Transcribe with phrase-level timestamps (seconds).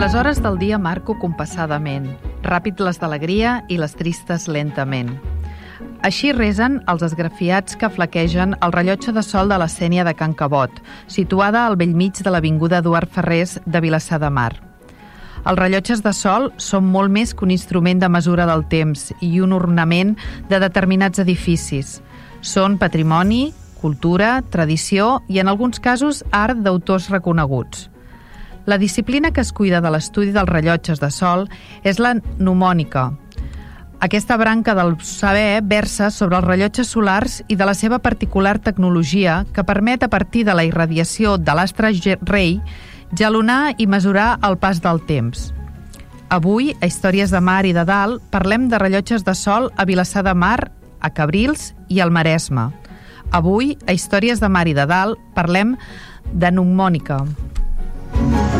[0.00, 2.06] Les hores del dia marco compassadament,
[2.40, 5.10] ràpid les d'alegria i les tristes lentament.
[6.08, 10.32] Així resen els esgrafiats que flaquegen el rellotge de sol de la Sènia de Can
[10.32, 10.72] Cabot,
[11.04, 14.54] situada al vell mig de l'Avinguda Eduard Ferrés de Vilassar de Mar.
[15.44, 19.34] Els rellotges de sol són molt més que un instrument de mesura del temps i
[19.44, 20.16] un ornament
[20.48, 21.98] de determinats edificis.
[22.40, 23.50] Són patrimoni,
[23.84, 27.90] cultura, tradició i, en alguns casos, art d'autors reconeguts.
[28.70, 31.48] La disciplina que es cuida de l'estudi dels rellotges de sol
[31.82, 33.08] és la mnemònica.
[34.06, 39.40] Aquesta branca del saber versa sobre els rellotges solars i de la seva particular tecnologia
[39.52, 41.90] que permet, a partir de la irradiació de l'astre
[42.22, 42.60] rei,
[43.10, 45.50] jalonar i mesurar el pas del temps.
[46.30, 50.22] Avui, a Històries de Mar i de Dalt, parlem de rellotges de sol a Vilassar
[50.22, 52.70] de Mar, a Cabrils i al Maresme.
[53.32, 55.74] Avui, a Històries de Mar i de Dalt, parlem
[56.30, 57.24] de mnemònica.
[57.26, 58.59] Històries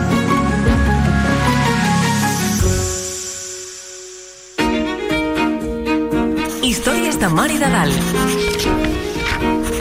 [7.20, 8.12] de Mar i de Dalt.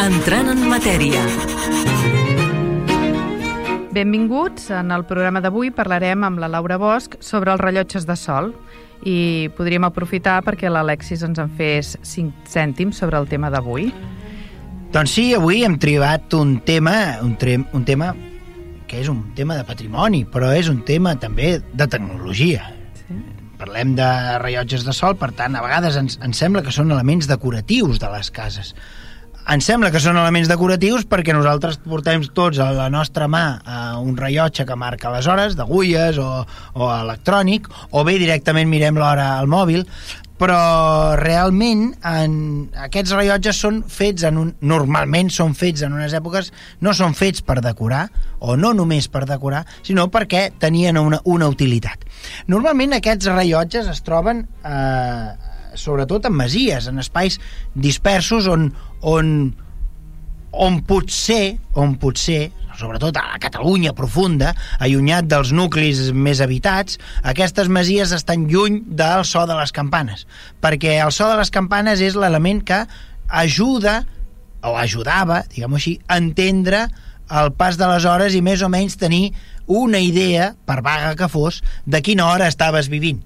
[0.04, 1.22] Entrant en matèria.
[3.96, 4.66] Benvinguts.
[4.76, 8.52] En el programa d'avui parlarem amb la Laura Bosch sobre els rellotges de sol
[9.08, 13.88] i podríem aprofitar perquè l'Alexis ens en fes 5 cèntims sobre el tema d'avui.
[14.92, 18.12] Doncs sí, avui hem tribat un tema, un, tre un tema
[18.90, 22.79] que és un tema de patrimoni, però és un tema també de tecnologia.
[23.60, 24.08] Parlem de
[24.40, 28.12] rellotges de sol, per tant, a vegades ens, ens sembla que són elements decoratius de
[28.14, 28.72] les cases.
[29.50, 33.44] Ens sembla que són elements decoratius perquè nosaltres portem tots a la nostra mà
[34.00, 36.30] un rellotge que marca les hores, d'agulles o,
[36.78, 39.84] o electrònic, o bé directament mirem l'hora al mòbil,
[40.40, 42.34] però realment en,
[42.88, 46.52] aquests rellotges són fets en un, normalment són fets en unes èpoques
[46.86, 48.06] no són fets per decorar
[48.40, 52.06] o no només per decorar sinó perquè tenien una, una utilitat.
[52.48, 55.28] Normalment aquests rellotges es troben eh,
[55.76, 57.40] sobretot en masies en espais
[57.76, 58.70] dispersos on,
[59.02, 59.34] on,
[60.52, 62.48] on potser on potser
[62.80, 69.26] sobretot a la Catalunya profunda, allunyat dels nuclis més habitats, aquestes masies estan lluny del
[69.28, 70.26] so de les campanes,
[70.64, 72.86] perquè el so de les campanes és l'element que
[73.44, 74.02] ajuda,
[74.64, 76.88] o ajudava, diguem-ho així, a entendre
[77.30, 79.30] el pas de les hores i més o menys tenir
[79.70, 83.22] una idea, per vaga que fos, de quina hora estaves vivint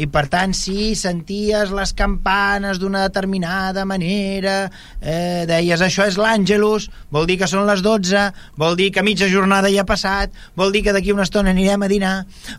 [0.00, 4.56] i per tant si senties les campanes d'una determinada manera
[5.00, 8.24] eh, deies això és l'Àngelus vol dir que són les 12
[8.58, 11.86] vol dir que mitja jornada ja ha passat vol dir que d'aquí una estona anirem
[11.86, 12.14] a dinar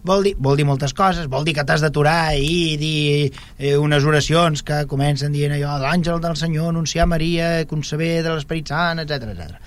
[0.07, 4.07] vol dir, vol dir moltes coses vol dir que t'has d'aturar i dir eh, unes
[4.07, 9.28] oracions que comencen dient allò l'àngel del Senyor anunciar Maria conceber de l'Esperit Sant, etc
[9.35, 9.59] etc.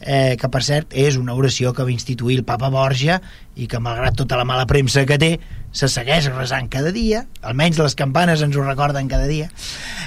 [0.00, 3.20] Eh, que per cert és una oració que va instituir el papa Borja
[3.56, 5.32] i que malgrat tota la mala premsa que té
[5.76, 9.50] se segueix resant cada dia, almenys les campanes ens ho recorden cada dia,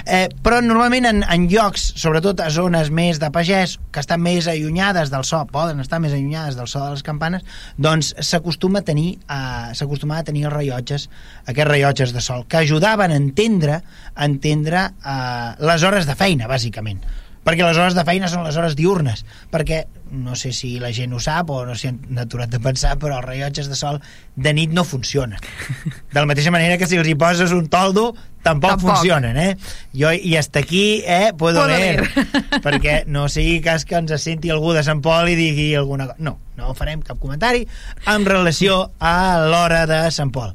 [0.04, 4.50] eh, però normalment en, en llocs, sobretot a zones més de pagès, que estan més
[4.50, 7.46] allunyades del so, poden estar més allunyades del so de les campanes,
[7.78, 11.08] doncs s'acostuma a tenir eh, s'acostuma a tenir els rellotges,
[11.46, 13.80] aquests rellotges de sol, que ajudaven a entendre,
[14.14, 17.04] a entendre eh, les hores de feina, bàsicament
[17.44, 19.24] perquè les hores de feina són les hores diurnes.
[19.52, 22.96] Perquè no sé si la gent ho sap o no s'hi han aturat de pensar
[23.00, 24.00] però els rellotges de sol
[24.34, 25.38] de nit no funcionen.
[26.12, 28.10] De la mateixa manera que si els hi poses un toldo
[28.42, 28.96] tampoc, tampoc.
[28.96, 29.56] funcionen eh?
[29.94, 32.08] jo i hasta aquí eh, puedo, puedo leer,
[32.64, 36.24] perquè no sigui cas que ens senti algú de Sant Pol i digui alguna cosa
[36.26, 37.66] no, no farem cap comentari
[38.10, 40.54] en relació a l'hora de Sant Pol.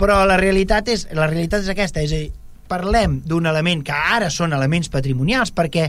[0.00, 2.32] Però la realitat és, la realitat és aquesta és a dir,
[2.68, 5.88] parlem d'un element que ara són elements patrimonials perquè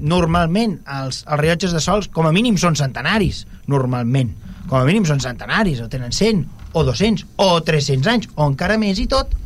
[0.00, 4.32] normalment els, els rellotges de sols com a mínim són centenaris normalment,
[4.68, 8.78] com a mínim són centenaris o tenen 100 o 200 o 300 anys o encara
[8.80, 9.36] més i tot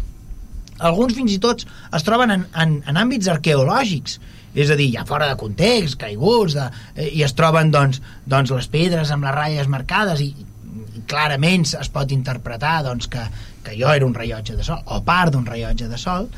[0.83, 1.65] alguns fins i tot
[1.95, 4.19] es troben en, en, en àmbits arqueològics.
[4.53, 6.67] És a dir, ja fora de context, caiguts de,
[6.97, 11.65] eh, i es troben doncs, doncs les pedres amb les ratlles marcades i, i clarament
[11.79, 13.23] es pot interpretar doncs, que,
[13.65, 16.29] que jo era un rellotge de sol, o part d'un rellotge de sol,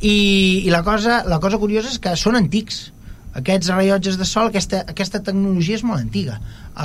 [0.00, 2.88] i, i la, cosa, la cosa curiosa és que són antics.
[3.38, 6.38] aquests rellotges de sol, aquesta, aquesta tecnologia és molt antiga.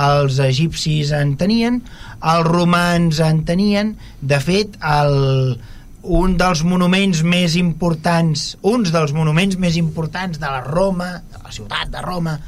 [0.06, 1.80] Els egipcis en tenien,
[2.22, 5.56] els romans en tenien, de fet, el,
[6.04, 11.52] un dels monuments més importants, uns dels monuments més importants de la Roma, de la
[11.54, 12.38] ciutat de Roma,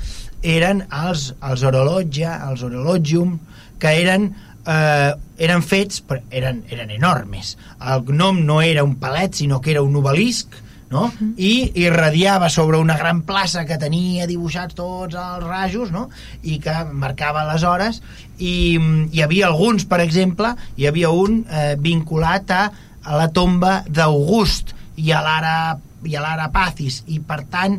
[0.44, 3.38] eren els, els orologia, els orologium,
[3.80, 4.30] que eren
[4.66, 7.56] eh, eren fets, però eren, eren enormes.
[7.80, 11.06] El gnom no era un palet, sinó que era un obelisc, no?
[11.06, 11.32] Uh -huh.
[11.36, 16.08] i irradiava sobre una gran plaça que tenia dibuixats tots els rajos no?
[16.42, 18.02] i que marcava les hores
[18.38, 18.78] i
[19.10, 22.70] hi havia alguns, per exemple hi havia un eh, vinculat a,
[23.02, 27.78] a la tomba d'August i a l'ara i a l'ara Pacis i per tant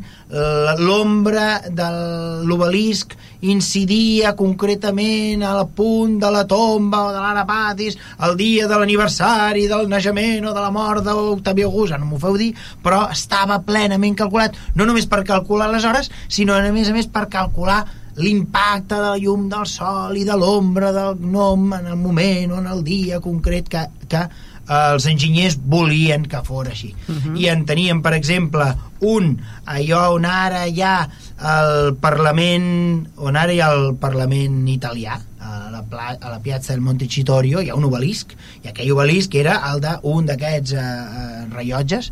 [0.82, 1.88] l'ombra de
[2.48, 3.14] l'obelisc
[3.48, 9.68] incidia concretament al punt de la tomba o de l'ara Pacis el dia de l'aniversari
[9.70, 12.54] del naixement o de la mort d'Octavi August, no m'ho feu dir
[12.84, 17.08] però estava plenament calculat no només per calcular les hores sinó a més a més
[17.08, 17.84] per calcular
[18.18, 22.62] l'impacte de la llum del sol i de l'ombra del gnom en el moment o
[22.64, 24.24] en el dia concret que, que
[24.68, 26.94] els enginyers volien que fos així.
[27.08, 27.22] Uh mhm.
[27.24, 27.40] -huh.
[27.42, 33.54] I en teníem, per exemple, un, allò on ara hi ha el Parlament, on ara
[33.54, 37.76] hi ha el Parlament italià, a la, pla, a la piazza del Montecitorio hi ha
[37.78, 38.34] un obelisc
[38.64, 42.12] i aquell obelisc era el d'un d'aquests eh, eh, rellotges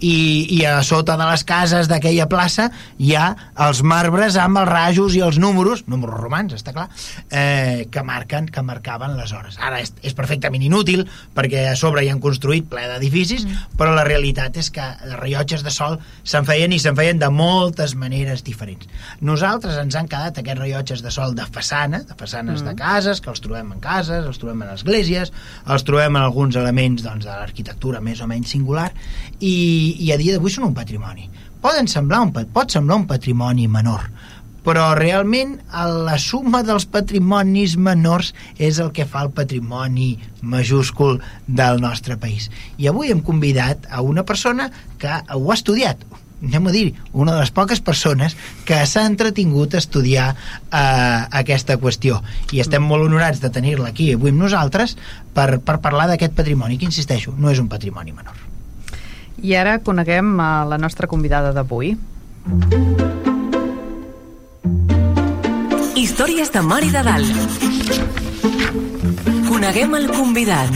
[0.00, 3.28] i, i a sota de les cases d'aquella plaça hi ha
[3.66, 6.88] els marbres amb els rajos i els números, números romans, està clar,
[7.30, 9.58] eh, que marquen que marcaven les hores.
[9.62, 11.06] Ara és, és perfectament inútil
[11.36, 13.76] perquè a sobre hi han construït ple d'edificis, mm.
[13.78, 17.30] però la realitat és que els rellotges de sol se'n feien i se'n feien de
[17.32, 18.88] moltes maneres diferents.
[19.20, 22.70] Nosaltres ens han quedat aquests rellotges de sol de façana, de façanes mm.
[22.70, 25.32] de cases, que els trobem en cases, els trobem en esglésies,
[25.66, 28.90] els trobem en alguns elements doncs, de l'arquitectura més o menys singular,
[29.40, 29.56] i
[29.94, 31.30] i, a dia d'avui són un patrimoni.
[31.62, 34.06] Poden semblar un, pot semblar un patrimoni menor,
[34.66, 35.54] però realment
[36.06, 42.50] la suma dels patrimonis menors és el que fa el patrimoni majúscul del nostre país.
[42.82, 46.02] I avui hem convidat a una persona que ho ha estudiat,
[46.42, 48.34] anem a dir, una de les poques persones
[48.66, 52.20] que s'ha entretingut a estudiar eh, aquesta qüestió.
[52.52, 54.98] I estem molt honorats de tenir-la aquí avui amb nosaltres
[55.36, 58.55] per, per parlar d'aquest patrimoni, que insisteixo, no és un patrimoni menor.
[59.42, 61.96] I ara coneguem a la nostra convidada d'avui.
[65.96, 67.64] Històries de Mar i de Dalt.
[69.48, 70.72] Coneguem el convidat.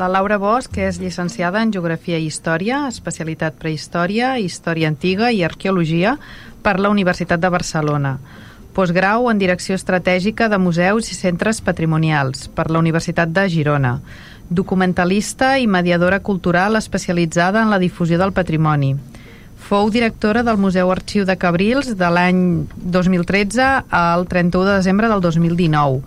[0.00, 6.16] La Laura Bosch és llicenciada en Geografia i Història, especialitat Prehistòria, Història Antiga i Arqueologia
[6.64, 8.16] per la Universitat de Barcelona.
[8.72, 13.98] Postgrau en Direcció Estratègica de Museus i Centres Patrimonials per la Universitat de Girona
[14.54, 18.94] documentalista i mediadora cultural especialitzada en la difusió del patrimoni.
[19.62, 25.22] Fou directora del Museu Arxiu de Cabrils de l'any 2013 al 31 de desembre del
[25.24, 26.02] 2019.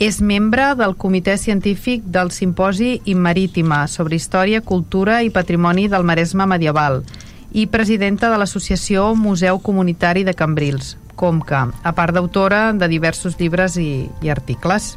[0.00, 6.46] És membre del Comitè Científic del Simposi Immarítima sobre Història, Cultura i Patrimoni del Maresme
[6.46, 7.02] Medieval
[7.52, 13.76] i presidenta de l'Associació Museu Comunitari de Cambrils, Comca, a part d'autora de diversos llibres
[13.76, 14.94] i, i articles.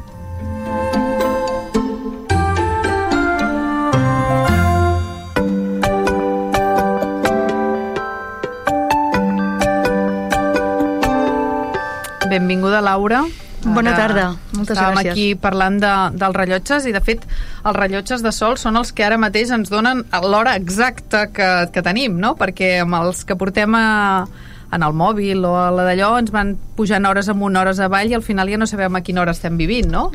[12.64, 13.24] Benvinguda, Laura.
[13.64, 14.22] Bona tarda,
[14.54, 15.10] moltes Estàvem gràcies.
[15.12, 17.26] aquí parlant de, dels rellotges i, de fet,
[17.60, 21.82] els rellotges de sol són els que ara mateix ens donen l'hora exacta que, que
[21.84, 22.34] tenim, no?
[22.40, 24.24] Perquè amb els que portem a,
[24.72, 28.16] en el mòbil o a la d'allò ens van pujant hores amunt, hores avall i
[28.16, 30.06] al final ja no sabem a quina hora estem vivint, no?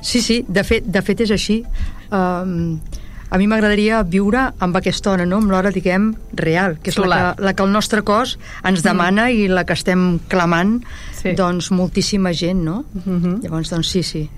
[0.00, 1.60] Sí, sí, de fet, de fet és així.
[2.08, 2.80] Um,
[3.28, 5.42] a mi m'agradaria viure amb aquesta hora, no?
[5.42, 9.26] amb l'hora, diguem, real, que és la que, la que el nostre cos ens demana
[9.28, 9.36] mm.
[9.36, 10.78] i la que estem clamant
[11.20, 11.34] sí.
[11.38, 12.84] doncs, moltíssima gent, no?
[13.04, 13.42] Mm -hmm.
[13.42, 14.28] Llavors, doncs sí, sí.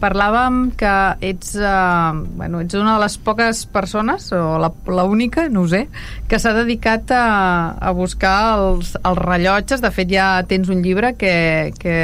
[0.00, 0.92] Parlàvem que
[1.24, 5.88] ets, uh, bueno, ets una de les poques persones, o la, única, no ho sé,
[6.28, 9.80] que s'ha dedicat a, a buscar els, els rellotges.
[9.80, 11.96] De fet, ja tens un llibre que, que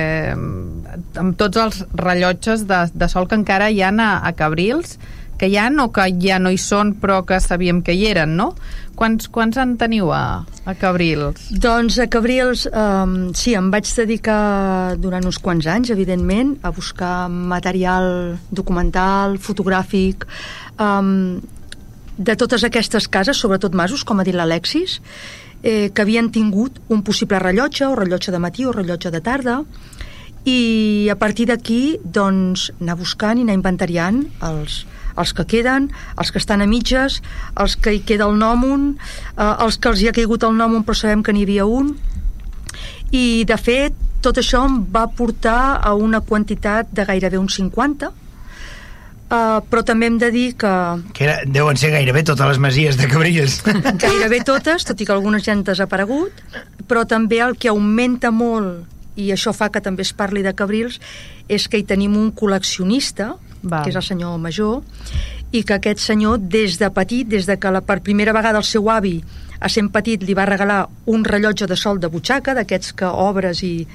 [1.16, 4.99] amb tots els rellotges de, de sol que encara hi han a, a Cabrils,
[5.42, 8.37] que hi ha o que ja no hi són però que sabíem que hi eren,
[8.38, 8.52] no?
[8.94, 11.49] Quants, quants en teniu a, a Cabrils?
[11.50, 17.26] Doncs a Cabrils, um, sí, em vaig dedicar durant uns quants anys, evidentment, a buscar
[17.26, 20.28] material documental, fotogràfic,
[20.78, 21.42] um,
[22.22, 25.00] de totes aquestes cases, sobretot masos, com ha dit l'Alexis,
[25.64, 29.64] eh, que havien tingut un possible rellotge, o rellotge de matí o rellotge de tarda,
[30.46, 34.84] i a partir d'aquí doncs, anar buscant i anar inventariant els,
[35.19, 37.21] els que queden, els que estan a mitges,
[37.61, 38.95] els que hi queda el nòmon,
[39.37, 41.95] eh, els que els hi ha caigut el nòmon però sabem que n'hi havia un,
[43.12, 48.12] i de fet tot això em va portar a una quantitat de gairebé un 50,
[49.33, 50.71] Uh, però també hem de dir que...
[51.16, 53.62] Que era, deuen ser gairebé totes les masies de Cabrils.
[54.02, 56.42] Gairebé totes, tot i que algunes ja han desaparegut,
[56.85, 58.85] però també el que augmenta molt,
[59.16, 61.00] i això fa que també es parli de Cabrils,
[61.49, 63.31] és que hi tenim un col·leccionista,
[63.62, 63.85] Val.
[63.85, 64.83] que és el senyor Major,
[65.52, 68.66] i que aquest senyor, des de petit, des de que la, per primera vegada el
[68.66, 69.19] seu avi,
[69.62, 73.62] a sent petit, li va regalar un rellotge de sol de butxaca, d'aquests que obres
[73.62, 73.87] i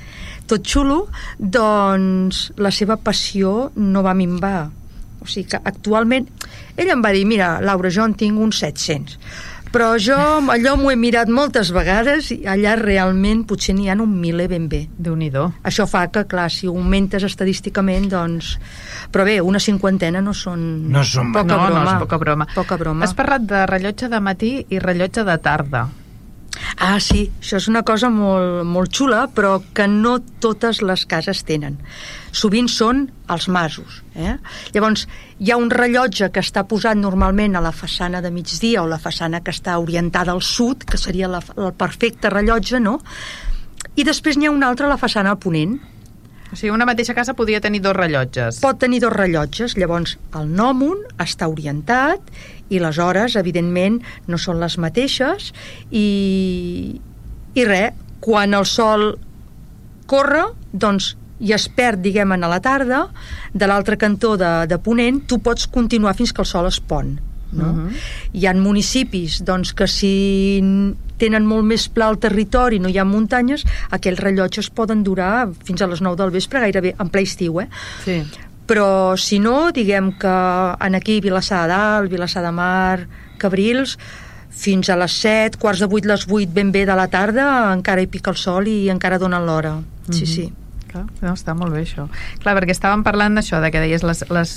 [0.48, 1.08] tot xulo,
[1.38, 4.70] doncs la seva passió no va minvar
[5.18, 6.28] o sigui que actualment
[6.78, 9.18] ell em va dir, mira, Laura, jo en tinc uns 700
[9.72, 10.18] però jo
[10.54, 14.68] allò m'ho he mirat moltes vegades i allà realment potser n'hi ha un miler ben
[14.72, 15.30] bé déu nhi
[15.64, 18.58] això fa que, clar, si augmentes estadísticament, doncs...
[19.12, 20.90] Però bé, una cinquantena no són...
[20.92, 21.84] No són- poca no, broma.
[21.84, 22.48] no és poca broma.
[22.56, 23.06] Poca broma.
[23.06, 25.88] Has parlat de rellotge de matí i rellotge de tarda.
[26.76, 31.44] Ah, sí, això és una cosa molt, molt xula, però que no totes les cases
[31.48, 31.78] tenen.
[32.36, 34.02] Sovint són els masos.
[34.16, 34.36] Eh?
[34.76, 35.08] Llavors,
[35.40, 39.02] hi ha un rellotge que està posat normalment a la façana de migdia o la
[39.02, 43.00] façana que està orientada al sud, que seria la, el perfecte rellotge, no?
[43.98, 45.80] I després n'hi ha un altre a la façana a ponent,
[46.52, 48.62] O sigui, una mateixa casa podria tenir dos rellotges.
[48.64, 52.32] pot tenir dos rellotges, llavors el nòmon està orientat
[52.70, 55.52] i les hores, evidentment, no són les mateixes
[55.92, 57.00] i,
[57.56, 59.18] i res, quan el sol
[60.08, 63.04] corre, doncs i es perd, diguem, a la tarda,
[63.54, 67.18] de l'altre cantó de, de Ponent, tu pots continuar fins que el sol es pon.
[67.52, 67.74] No?
[67.74, 67.90] Mhm.
[68.34, 70.62] Hi ha municipis doncs, que si
[71.18, 75.82] tenen molt més pla el territori, no hi ha muntanyes, aquells rellotges poden durar fins
[75.82, 77.70] a les 9 del vespre, gairebé en ple estiu, eh?
[78.06, 78.24] Sí.
[78.68, 83.98] però si no, diguem que en aquí Vilassar de Dalt, Vilassar de Mar, Cabrils,
[84.50, 88.02] fins a les 7, quarts de 8, les 8 ben bé de la tarda, encara
[88.02, 89.78] hi pica el sol i encara donen l'hora.
[90.12, 90.28] Sí, Mhm.
[90.28, 90.52] sí.
[91.06, 92.08] Clar, no, està molt bé això.
[92.44, 94.56] Clar, perquè estàvem parlant d'això, de que deies les, les,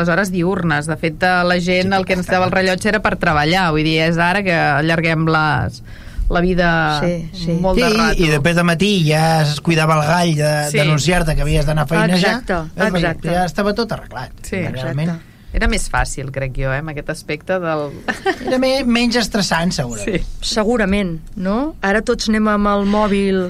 [0.00, 0.86] les hores diurnes.
[0.90, 3.70] De fet, la gent el que ens dava el rellotge era per treballar.
[3.74, 5.82] Vull dir, és ara que allarguem les,
[6.30, 6.68] la vida
[7.02, 7.56] Sí, sí.
[7.60, 8.22] molt Sí, de rato.
[8.22, 10.78] i després de matí ja es cuidava el gall de- Sí.
[10.78, 12.36] d'anunciar-te que havies d'anar a feinejar.
[12.40, 13.28] Exacte, perquè exacte.
[13.34, 14.30] Ja estava tot arreglat.
[14.42, 15.08] Sí, realment.
[15.08, 15.26] exacte.
[15.52, 17.88] Era més fàcil, crec jo, eh, amb aquest aspecte del...
[18.46, 20.20] Era me, menys estressant, segurament.
[20.22, 20.46] Sí.
[20.54, 21.74] Segurament, no?
[21.82, 23.40] Ara tots anem amb el mòbil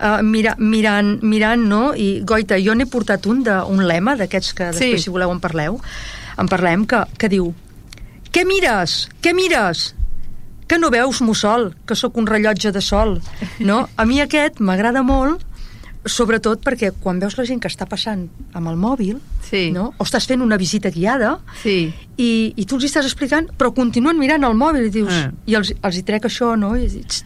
[0.00, 1.94] uh, mira, mirant, mirant, no?
[1.94, 5.04] I, goita, jo n'he portat un, de, un lema d'aquests que després, Sí.
[5.04, 5.80] si voleu, en parleu,
[6.38, 7.54] en parlem, que, que diu
[8.30, 9.08] Què mires?
[9.20, 9.94] Què mires?
[10.70, 13.16] Que no veus, mussol, que sóc un rellotge de sol,
[13.58, 13.88] no?
[13.98, 15.42] A mi aquest m'agrada molt,
[16.06, 19.70] sobretot perquè quan veus la gent que està passant amb el mòbil, Sí.
[19.74, 19.92] no?
[19.98, 21.92] o estàs fent una visita guiada, Sí.
[22.16, 25.32] i, i tu els estàs explicant, però continuen mirant el mòbil i dius, Ah.
[25.46, 26.76] i els, els hi trec això, no?
[26.76, 27.24] I dius,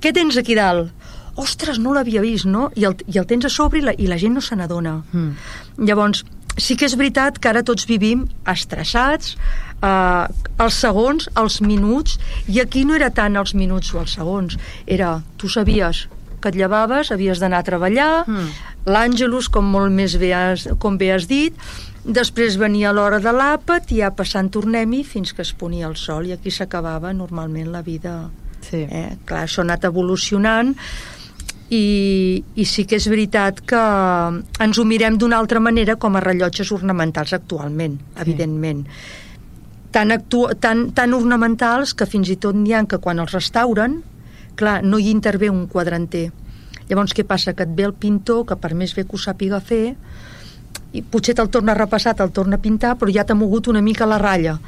[0.00, 0.90] què tens aquí dalt?
[1.36, 2.70] Ostres, no l'havia vist, no?
[2.76, 5.02] I el, I el tens a sobre i la, i la gent no se n'adona.
[5.12, 5.84] Mm.
[5.86, 6.24] Llavors,
[6.60, 9.36] sí que és veritat que ara tots vivim estressats,
[9.82, 10.26] eh,
[10.60, 12.18] els segons, els minuts,
[12.48, 16.08] i aquí no era tant els minuts o els segons, era, tu sabies
[16.40, 18.48] que et llevaves, havies d'anar a treballar, Mm.
[18.86, 21.54] l'Àngelus, com molt més bé has, com bé has dit,
[22.04, 26.26] després venia l'hora de l'àpat i ja passant tornem-hi fins que es ponia el sol
[26.26, 28.30] i aquí s'acabava normalment la vida.
[28.64, 28.86] Sí.
[28.88, 29.18] Eh?
[29.26, 30.74] Clar, això ha anat evolucionant
[31.70, 33.80] i, i sí que és veritat que
[34.64, 38.20] ens ho mirem d'una altra manera com a rellotges ornamentals actualment, Sí.
[38.26, 38.86] evidentment.
[39.90, 44.02] Tan, actu tan, tan ornamentals que fins i tot n'hi ha que quan els restauren,
[44.54, 46.30] clar, no hi intervé un quadranter.
[46.88, 47.54] Llavors, què passa?
[47.54, 49.94] Que et ve el pintor, que per més bé que ho sàpiga fer,
[50.92, 53.80] i potser te'l torna a repassar, te'l torna a pintar, però ja t'ha mogut una
[53.82, 54.58] mica la ratlla.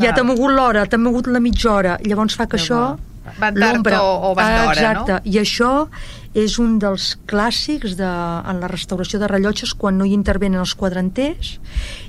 [0.00, 1.98] Ja t'ha mogut l'hora, t'ha mogut la mitja hora.
[2.04, 2.80] Llavors fa que Ja això...
[2.80, 3.10] va.
[3.40, 5.00] Van tard o- o van d'hora, no?
[5.00, 5.20] Exacte.
[5.30, 5.88] I això
[6.34, 8.10] és un dels clàssics de,
[8.50, 11.56] en la restauració de rellotges quan no hi intervenen els quadranters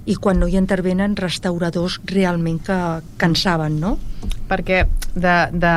[0.06, 2.76] i quan no hi intervenen restauradors realment que,
[3.18, 3.98] que en saben, no?
[4.46, 4.84] perquè
[5.16, 5.72] de, de,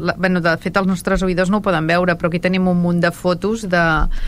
[0.00, 2.78] la, bueno, de fet els nostres oïdors no ho poden veure però aquí tenim un
[2.80, 3.82] munt de fotos de,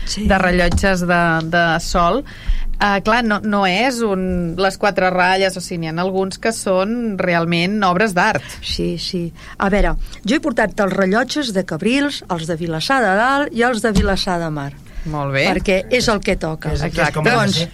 [0.09, 0.27] Sí.
[0.29, 5.61] de rellotges de, de sol uh, clar, no, no és un, les quatre ratlles o
[5.65, 9.23] sigui, n'hi ha alguns que són realment obres d'art Sí, sí.
[9.57, 13.65] A veure, jo he portat els rellotges de Cabrils, els de Vilassar de Dalt i
[13.65, 14.71] els de Vilassar de Mar.
[15.09, 16.73] molt bé perquè és el que toca.
[16.73, 17.67] És- de Doncs.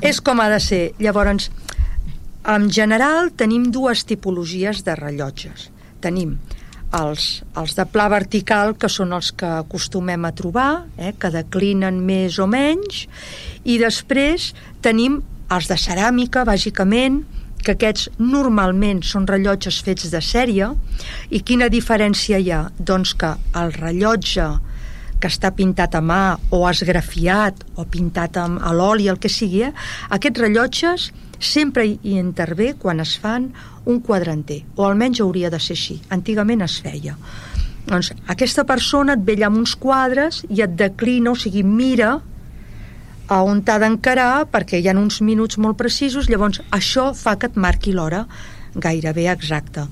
[0.00, 0.82] És com ha de ser.
[1.02, 1.50] Llavors,
[2.44, 5.70] en general tenim dues tipologies de rellotges.
[6.04, 6.36] Tenim
[6.94, 12.00] els, els de pla vertical, que són els que acostumem a trobar, eh, que declinen
[12.06, 13.06] més o menys,
[13.64, 14.52] i després
[14.84, 15.22] tenim
[15.54, 17.24] els de ceràmica, bàsicament,
[17.64, 20.68] que aquests normalment són rellotges fets de sèrie
[21.32, 22.66] i quina diferència hi ha?
[22.76, 24.50] Doncs que el rellotge
[25.20, 29.62] que està pintat a mà o esgrafiat o pintat amb, a l'oli, el que sigui,
[29.68, 29.72] eh?
[30.14, 31.10] aquests rellotges
[31.44, 33.50] sempre hi intervé quan es fan
[33.84, 35.98] un quadranter, o almenys hauria de ser així.
[36.14, 37.16] Antigament es feia.
[37.84, 42.16] Doncs aquesta persona et ve allà amb uns quadres i et declina, o sigui, mira
[43.28, 47.52] a on t'ha d'encarar perquè hi ha uns minuts molt precisos, llavors això fa que
[47.52, 48.24] et marqui l'hora
[48.74, 49.88] gairebé exacta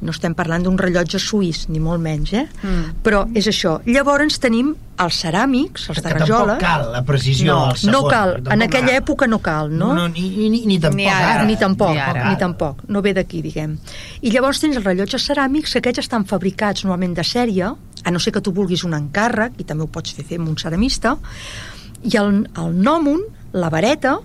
[0.00, 2.44] no estem parlant d'un rellotge suís, ni molt menys, eh?
[2.62, 3.00] Mm.
[3.02, 3.78] Però és això.
[3.88, 4.70] Llavors tenim
[5.02, 6.54] els ceràmics, els que de rajola...
[6.54, 7.92] tampoc cal la precisió no, al segon.
[7.92, 8.32] no cal.
[8.54, 9.00] En aquella cal.
[9.02, 9.92] època no cal, no?
[9.94, 11.32] no ni, ni, ni tampoc Ni ara.
[11.34, 11.44] ara.
[11.48, 12.28] Ni tampoc, Ni ara.
[12.30, 12.82] ni tampoc.
[12.88, 13.76] No ve d'aquí, diguem.
[14.22, 17.72] I llavors tens els rellotges ceràmics, que aquests estan fabricats normalment de sèrie,
[18.04, 20.50] a no ser que tu vulguis un encàrrec, i també ho pots fer fer amb
[20.52, 21.16] un ceramista,
[22.06, 23.22] i el, el nòmun,
[23.58, 24.18] la vareta,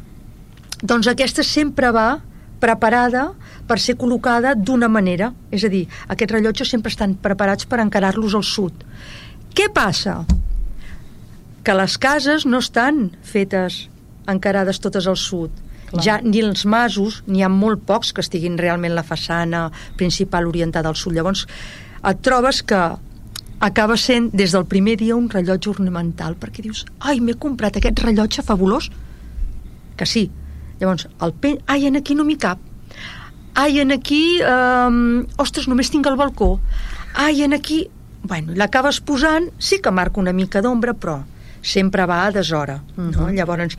[0.84, 2.20] doncs aquesta sempre va
[2.64, 3.32] preparada
[3.68, 5.32] per ser col·locada d'una manera.
[5.52, 8.86] És a dir, aquests rellotges sempre estan preparats per encarar-los al sud.
[9.54, 10.24] Què passa?
[11.64, 13.88] Que les cases no estan fetes
[14.28, 15.54] encarades totes al sud.
[15.94, 16.04] Clar.
[16.04, 19.68] Ja ni els masos, n'hi ha molt pocs que estiguin realment la façana
[20.00, 21.14] principal orientada al sud.
[21.14, 21.46] Llavors,
[22.04, 22.82] et trobes que
[23.64, 28.02] acaba sent des del primer dia un rellotge ornamental perquè dius, ai, m'he comprat aquest
[28.04, 28.90] rellotge fabulós
[29.96, 30.26] que sí,
[30.82, 31.62] llavors el pen...
[31.68, 32.60] ai, en aquí no m'hi cap
[33.54, 36.58] ai, en aquí um, ostres, només tinc el balcó
[37.14, 37.88] ai, en aquí
[38.24, 41.22] bueno, l'acabes posant, sí que marca una mica d'ombra però
[41.62, 43.12] sempre va a deshora uh -huh.
[43.16, 43.30] no?
[43.30, 43.78] llavors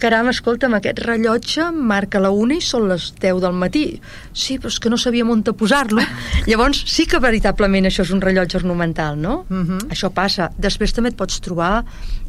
[0.00, 3.84] caram, escolta'm, aquest rellotge marca la una i són les 10 del matí.
[4.32, 6.02] Sí, però és que no sabíem on posar-lo.
[6.50, 9.44] Llavors, sí que veritablement això és un rellotge ornamental, no?
[9.48, 9.80] Uh -huh.
[9.88, 10.50] Això passa.
[10.58, 11.84] Després també et pots trobar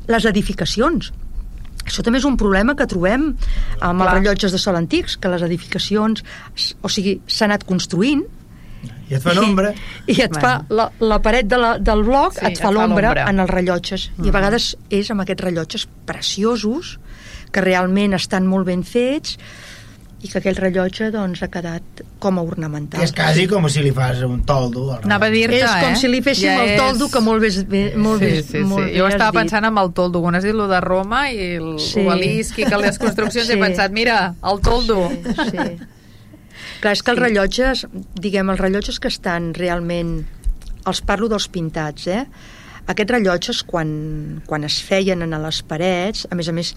[0.08, 1.12] les edificacions.
[1.88, 3.38] Això també és un problema que trobem amb
[3.80, 3.94] Clar.
[4.04, 6.24] els rellotges de sol antics, que les edificacions,
[6.84, 8.26] o sigui, s'han anat construint,
[9.10, 9.72] I et fan ombra.
[10.06, 10.42] i, i et Bueno.
[10.44, 13.30] fa la, la paret de la, del bloc Sí, et fa l'ombra l'ombra.
[13.32, 16.98] en els rellotges i a vegades és amb aquests rellotges preciosos
[17.52, 19.38] que realment estan molt ben fets
[20.26, 23.92] i que aquell rellotge doncs, ha quedat com a ornamental és quasi com si li
[23.94, 24.88] fas un toldo.
[25.04, 26.00] Anava a dir-te, és com eh?
[26.00, 28.64] si li féssim Ja el és- toldo que molt bé, bé, molt bé, sí, sí,
[28.66, 28.94] molt sí.
[28.94, 29.40] bé Jo estava dit.
[29.44, 32.02] pensant en el toldo, quan has dit lo de Roma i el Sí.
[32.02, 33.54] obelisc i que les construccions Sí.
[33.54, 35.10] he pensat, mira, el toldo.
[35.12, 35.78] Sí, sí.
[36.82, 37.24] Clar, és que els Sí.
[37.24, 40.26] rellotges, diguem, els rellotges que estan realment...
[40.88, 42.26] Els parlo dels pintats, eh?
[42.88, 46.76] Aquests rellotges, quan, quan es feien en les parets, a més a més,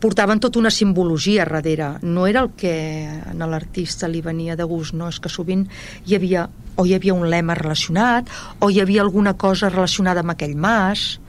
[0.00, 1.98] portaven tota una simbologia darrere.
[2.02, 2.74] No era el que
[3.06, 5.08] a l'artista li venia de gust, no?
[5.08, 5.66] És que sovint
[6.06, 10.32] hi havia o hi havia un lema relacionat o hi havia alguna cosa relacionada amb
[10.32, 11.20] aquell mas,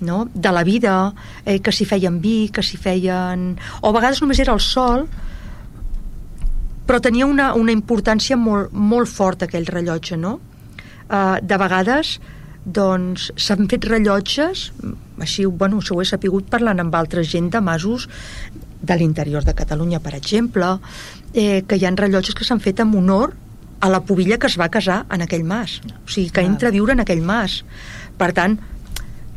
[0.00, 0.28] no?
[0.34, 1.14] de la vida,
[1.44, 3.56] eh, que s'hi feien vi, que s'hi feien...
[3.82, 5.08] O a vegades només era el sol,
[6.86, 10.38] però tenia una, una importància molt, molt forta aquell rellotge, no?
[11.08, 12.18] Uh, de vegades
[12.64, 14.68] doncs s'han fet rellotges
[15.18, 18.08] així, bueno, això ho he sapigut parlant amb altra gent de masos
[18.80, 20.76] de l'interior de Catalunya, per exemple
[21.34, 23.34] eh, que hi han rellotges que s'han fet en honor
[23.80, 25.78] a la pubilla que es va casar en aquell mas.
[26.04, 27.62] O sigui, que entra a viure en aquell mas.
[28.18, 28.56] Per tant,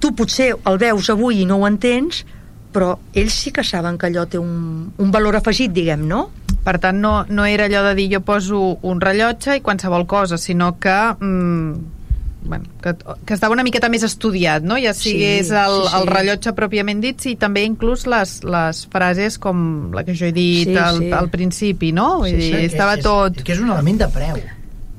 [0.01, 2.23] tu potser el veus avui i no ho entens
[2.71, 6.29] però ells sí que saben que allò té un, un valor afegit, diguem, no?
[6.63, 10.39] Per tant, no, no era allò de dir jo poso un rellotge i qualsevol cosa,
[10.39, 10.97] sinó que...
[11.19, 11.99] Mm,
[12.43, 14.75] bueno, que, que estava una miqueta més estudiat, no?
[14.81, 15.95] Ja sigués Sí, el, sí, sí.
[15.99, 20.33] el rellotge pròpiament dit, i també inclús les, les frases com la que jo he
[20.35, 21.11] dit Sí, al, sí.
[21.13, 22.17] al principi, no?
[22.23, 22.65] Vull Sí, dir, sí.
[22.71, 23.37] estava és, tot...
[23.37, 24.41] És que és un element de preu.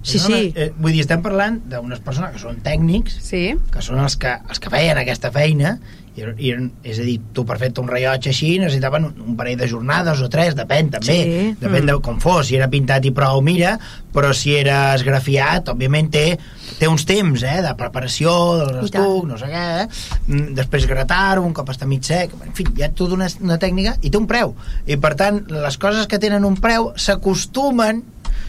[0.03, 0.39] Sí, sí.
[0.59, 4.33] Eh, vull dir, estem parlant d'unes persones que són tècnics, Sí, que són els que,
[4.51, 5.77] els que feien aquesta feina,
[6.17, 6.51] i, i,
[6.85, 10.21] és a dir, tu per fer un rellotge així necessitaven un, un parell de jornades
[10.21, 11.57] o tres, depèn també, Sí.
[11.61, 13.79] depèn de com fos, si era pintat i prou, mira,
[14.13, 16.25] però si era esgrafiat, òbviament té,
[16.79, 19.89] té uns temps eh, de preparació, dels estucs, no sé què, eh?
[20.29, 23.57] Mm, després gratar-ho, un cop està mig sec, en fi, hi ha tota una, una
[23.63, 24.53] tècnica i té un preu,
[24.87, 28.03] i per tant, les coses que tenen un preu s'acostumen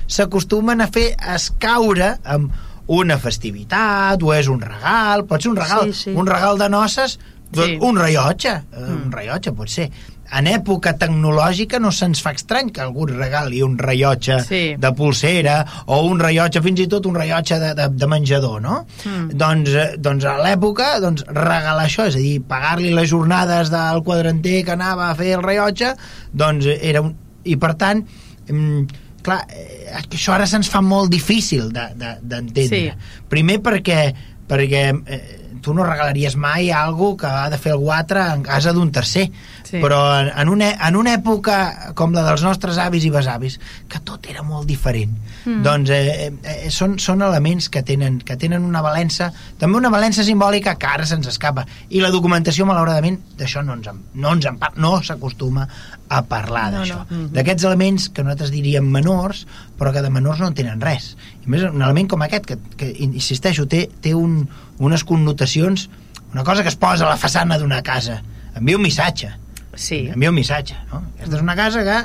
[0.07, 2.51] s'acostumen a fer escaure amb
[2.91, 6.15] una festivitat o és un regal, pot ser un regal Sí, sí.
[6.19, 7.17] un regal de noces
[7.55, 7.77] Sí.
[7.81, 8.97] un rellotge mm.
[9.05, 9.89] un rellotge pot ser
[10.33, 14.61] en època tecnològica no se'ns fa estrany que algú regali un rellotge Sí.
[14.79, 18.79] de pulsera o un rellotge, fins i tot un rellotge de, de, de menjador, no?
[19.05, 19.37] Mm.
[19.37, 24.01] Doncs, eh, doncs a l'època doncs, regalar això, és a dir, pagar-li les jornades del
[24.07, 25.93] quadranter que anava a fer el rellotge,
[26.31, 27.13] doncs eh, era un...
[27.43, 27.99] I per tant,
[28.47, 28.83] mm,
[29.21, 32.21] clar, eh, això ara se'ns fa molt difícil d'entendre.
[32.23, 32.67] De, de.
[32.71, 32.83] Sí.
[33.29, 34.01] Primer perquè,
[34.47, 38.73] perquè eh, tu no regalaries mai algo que ha de fer algú altre en casa
[38.75, 39.29] d'un tercer.
[39.73, 39.79] Sí.
[39.81, 43.55] Però en, en, una, en una època com la dels nostres avis i besavis,
[43.89, 45.15] que tot era molt diferent,
[45.47, 45.63] mm.
[45.65, 50.21] doncs eh, eh, són, són elements que tenen, que tenen una valença, també una valença
[50.27, 51.65] simbòlica que ara se'ns escapa.
[51.89, 55.65] I la documentació, malauradament, d'això no ens en, no ens en no s'acostuma
[56.13, 57.01] a parlar No, d'això.
[57.09, 57.23] no.
[57.23, 57.33] No.
[57.33, 59.47] D'aquests elements que nosaltres diríem menors,
[59.79, 61.15] però que de menors no en tenen res.
[61.41, 64.43] I més, un element com aquest, que, que insisteixo, té, té un,
[64.77, 65.89] unes connotacions,
[66.29, 68.21] una cosa que es posa a la façana d'una casa,
[68.53, 69.39] envia un missatge
[69.75, 70.03] Sí.
[70.13, 71.03] envia un missatge no?
[71.15, 71.97] aquesta és una casa que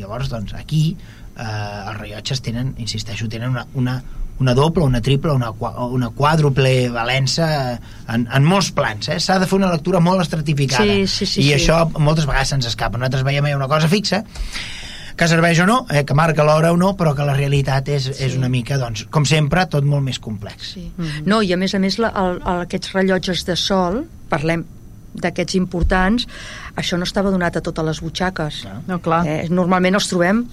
[0.00, 0.96] llavors doncs aquí
[1.36, 3.96] eh, els rellotges tenen, insisteixo, tenen una, una,
[4.40, 7.48] una doble, una triple, una, una quàdruple valença
[8.08, 9.18] en, en molts plans, eh?
[9.22, 11.56] s'ha de fer una lectura molt estratificada Sí, sí, sí, i sí.
[11.60, 14.24] això moltes vegades se'ns escapa nosaltres veiem una cosa fixa
[15.12, 18.08] que serveix o no, eh, que marca l'hora o no però que la realitat és,
[18.08, 18.18] sí.
[18.24, 20.88] és una mica doncs, com sempre, tot molt més complex Sí.
[21.28, 24.64] No, i a més a més la, el, el, aquests rellotges de sol, parlem
[25.14, 26.26] d'aquests importants,
[26.76, 28.62] això no estava donat a totes les butxaques.
[28.88, 29.22] No, clar.
[29.28, 30.46] Eh, normalment els trobem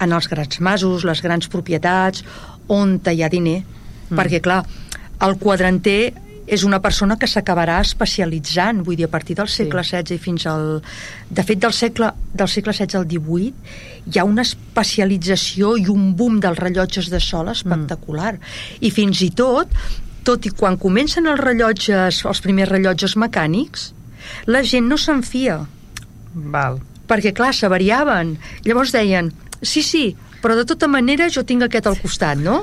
[0.00, 2.24] en els grans masos, les grans propietats,
[2.72, 3.60] on hi ha diner.
[4.08, 4.16] Mm.
[4.16, 4.64] Perquè, clar,
[5.26, 6.12] el quadranter
[6.50, 10.46] és una persona que s'acabarà especialitzant, vull dir, a partir del segle XVI i fins
[10.50, 10.80] al...
[11.30, 16.14] De fet, del segle, del segle XVI al XVIII hi ha una especialització i un
[16.18, 18.34] boom dels rellotges de sol espectacular.
[18.34, 18.80] Mm.
[18.88, 19.76] I fins i tot,
[20.26, 23.90] tot i quan comencen els rellotges, els primers rellotges mecànics,
[24.46, 25.62] la gent no se'n fia
[26.34, 26.78] Val.
[27.08, 30.04] perquè clar, s'avariaven llavors deien, sí, sí
[30.40, 32.62] però de tota manera jo tinc aquest al costat no?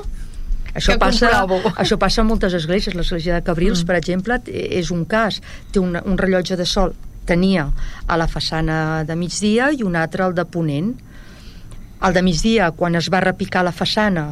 [0.78, 1.74] Això Que passa, comprovo.
[1.82, 2.93] això passa a moltes esglésies.
[2.93, 3.88] L'església de Cabrils, mm.
[3.89, 5.39] per exemple, és un cas.
[5.74, 6.93] Té un, un rellotge de sol,
[7.28, 7.67] tenia
[8.08, 10.93] a la façana de migdia i un altre al de ponent.
[12.06, 14.30] El de migdia, quan es va repicar la façana,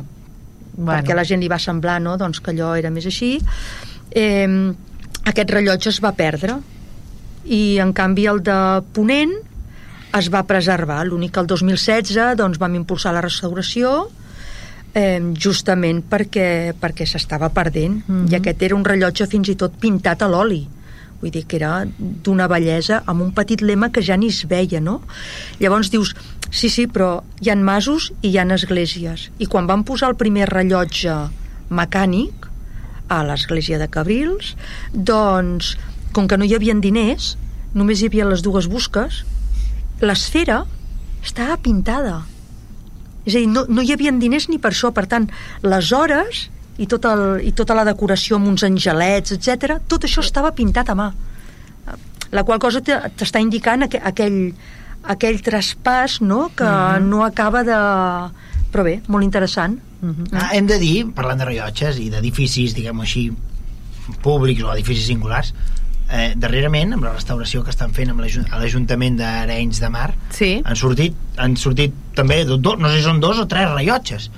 [0.75, 0.91] bueno.
[0.93, 2.17] perquè a la gent li va semblar no?
[2.17, 3.39] doncs que allò era més així,
[4.11, 4.71] eh,
[5.25, 6.59] aquest rellotge es va perdre
[7.45, 8.59] i en canvi el de
[8.93, 9.33] Ponent
[10.15, 14.07] es va preservar, l'únic que el 2016 doncs, vam impulsar la restauració
[14.95, 18.31] eh, justament perquè, perquè s'estava perdent mm -hmm.
[18.31, 20.65] i aquest era un rellotge fins i tot pintat a l'oli
[21.21, 24.79] vull dir que era d'una bellesa amb un petit lema que ja ni es veia
[24.79, 25.01] no?
[25.59, 26.15] llavors dius,
[26.55, 29.29] sí, sí, però hi han masos i hi han esglésies.
[29.43, 31.15] I quan van posar el primer rellotge
[31.69, 32.47] mecànic
[33.11, 34.53] a l'església de Cabrils
[34.93, 35.75] doncs,
[36.15, 37.35] com que no hi havia diners
[37.75, 39.23] només hi havia les dues busques
[40.01, 40.63] l'esfera
[41.25, 42.21] estava pintada.
[43.25, 44.91] És a dir, no, no hi havia diners ni per això.
[44.93, 45.25] Per tant,
[45.65, 46.45] les hores
[46.77, 49.79] i, tot el, i tota la decoració amb uns angelets, etc.
[49.87, 51.07] tot això estava pintat a mà.
[52.35, 54.39] La qual cosa te- t'està indicant aqu aquell,
[55.07, 56.49] aquell traspàs no?
[56.57, 56.69] que
[57.01, 57.77] no acaba de...
[58.71, 59.79] però bé, molt interessant
[60.37, 63.23] Ah, hem de dir, parlant de rellotges i d'edificis, diguem-ho així,
[64.21, 65.49] públics o edificis singulars,
[66.13, 70.61] eh, darrerament, amb la restauració que estan fent amb a l'Ajuntament d'Arenys de Mar, Sí.
[70.63, 74.29] han sortit, han sortit també, do, do, no sé si són dos o tres rellotges.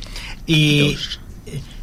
[0.47, 1.19] I, Dos.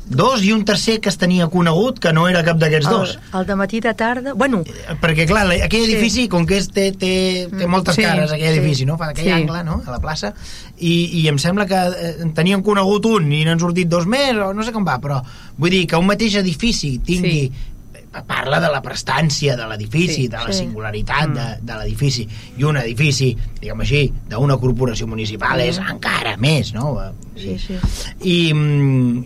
[0.05, 3.19] Eh, dos i un tercer que es tenia conegut que no era cap d'aquests dos.
[3.35, 5.95] el, de matí de tarda bueno, Eh, perquè clar, la- aquell Sí.
[5.95, 8.59] edifici com que és, té, té, té moltes Sí, cares aquell sí.
[8.61, 8.97] edifici, no?
[8.99, 9.31] fa aquell Sí.
[9.31, 9.83] angle no?
[9.87, 10.35] a la plaça
[10.79, 14.37] i, i em sembla que eh, en tenien conegut un i n'han sortit dos més
[14.37, 15.23] o no sé com va, però
[15.57, 17.53] vull dir que un mateix edifici tingui Sí.
[17.95, 20.59] eh, parla de la prestància de l'edifici, Sí, de la sí.
[20.61, 26.73] singularitat de, de l'edifici i un edifici, diguem així d'una corporació municipal és encara més
[26.75, 26.93] no?
[27.37, 27.75] sí, sí.
[28.23, 29.25] i, mm,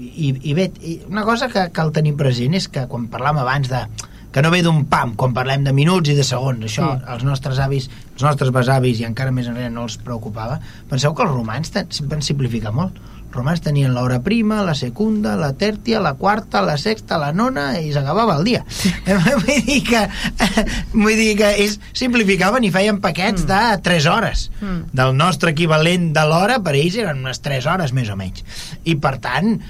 [0.00, 0.70] i, i bé,
[1.08, 3.84] una cosa que cal tenir present és que quan parlàvem abans de
[4.30, 7.04] que no ve d'un pam, quan parlem de minuts i de segons, això Sí.
[7.14, 11.26] els nostres avis els nostres besavis i encara més enrere no els preocupava penseu que
[11.26, 11.72] els romans
[12.06, 16.74] van simplificar molt els romans tenien l'hora prima, la secunda, la tèrtia, la quarta, la
[16.82, 18.64] sexta, la nona i s'acabava el dia.
[19.44, 20.00] vull dir que
[21.04, 24.48] vull dir que ells simplificaven i feien paquets de 3 hores.
[24.58, 24.80] Mm.
[24.98, 28.42] Del nostre equivalent de l'hora per ells eren unes 3 hores més o menys.
[28.82, 29.60] I per tant,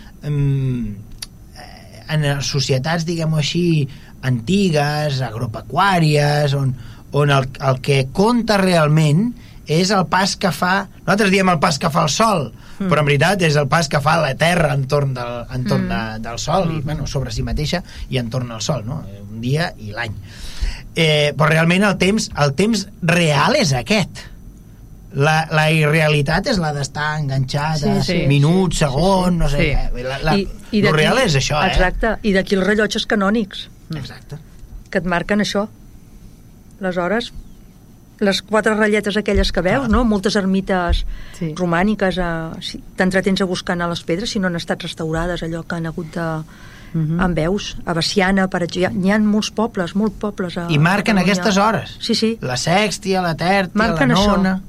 [2.11, 3.88] en les societats, diguem-ho així,
[4.26, 6.74] antigues, agropecuàries, on,
[7.16, 9.30] on el, el que compta realment
[9.70, 10.74] és el pas que fa...
[11.04, 12.88] Nosaltres diem el pas que fa el sol, mm.
[12.90, 15.92] però en veritat és el pas que fa la Terra entorn del, entorn mm.
[15.92, 16.78] de, del sol, mm.
[16.80, 19.02] i bueno, sobre si mateixa i entorn al sol, no?
[19.22, 20.16] un dia i l'any.
[20.98, 24.26] Eh, però realment el temps, el temps real és aquest.
[25.12, 29.48] La, la irrealitat és la d'estar enganxat Sí, a sí, minuts, sí, sí, segons, no
[29.48, 29.56] sé.
[29.58, 29.70] Sí.
[29.98, 31.72] eh, La, la, I, i lo real és això, eh?
[31.72, 34.38] exacte, i d'aquí els rellotges canònics Exacte.
[34.90, 35.66] que et marquen això
[36.80, 37.32] les hores
[38.20, 39.88] les quatre ratlletes aquelles que veus, Ah.
[39.88, 40.04] no?
[40.04, 41.04] moltes ermites
[41.38, 41.54] Sí.
[41.56, 45.64] romàniques eh, si, t'entretens a buscar a les pedres si no han estat restaurades allò
[45.66, 46.20] que han hagut de
[46.94, 47.24] -huh.
[47.24, 51.18] en veus, a Baciana, per exemple, n'hi ha molts pobles, molts pobles a I marquen
[51.18, 51.96] a aquestes hores.
[52.00, 54.60] Sí, sí, La sèxtia, la tèrtia, Marquen la això.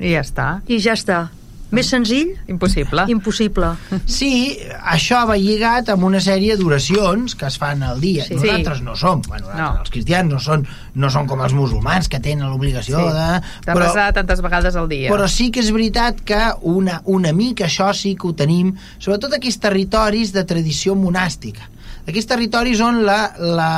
[0.00, 0.60] I ja està.
[0.66, 1.28] i ja està.
[1.70, 3.02] Més senzill, Impossible.
[3.12, 3.74] impossible.
[4.08, 4.56] Sí,
[4.88, 8.24] això va lligat amb una sèrie d'oracions que es fan al dia.
[8.24, 8.38] Sí.
[8.38, 8.46] Sí.
[8.46, 9.66] Nosaltres no som, bueno, No.
[9.82, 13.12] els cristians no són, no són com els musulmans que tenen l'obligació Sí.
[13.12, 13.42] de...
[13.66, 15.10] De resar tantes vegades al dia.
[15.12, 19.34] Però sí que és veritat que una, una mica això sí que ho tenim, sobretot
[19.34, 21.68] aquí aquests territoris de tradició monàstica.
[22.08, 23.34] Aquests territoris on la...
[23.38, 23.70] la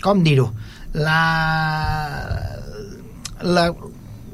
[0.00, 0.54] com dir-ho?
[0.94, 1.20] La...
[3.42, 3.68] la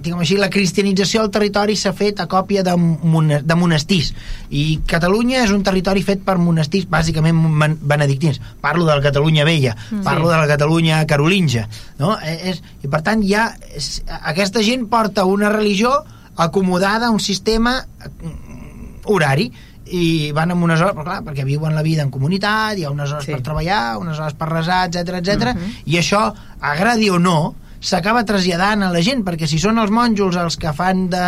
[0.05, 4.13] diguem així, la cristianització del territori s'ha fet a còpia de, mona, de monestirs
[4.53, 9.75] i Catalunya és un territori fet per monestirs bàsicament benedictins parlo de la Catalunya vella,
[10.05, 10.33] parlo Sí.
[10.35, 11.67] de la Catalunya carolingia
[11.99, 12.19] no?
[12.21, 15.91] Eh, és, i per tant ja és, aquesta gent porta una religió
[16.37, 19.51] acomodada a un sistema mm, horari
[19.95, 22.91] i van amb unes hores, però clar, perquè viuen la vida en comunitat, hi ha
[22.91, 23.33] unes hores Sí.
[23.33, 25.53] per treballar, unes hores per resar, etc etc.
[25.85, 26.23] i això,
[26.61, 30.73] agradi o no, s'acaba traslladant a la gent, perquè si són els monjos els que
[30.77, 31.23] fan de...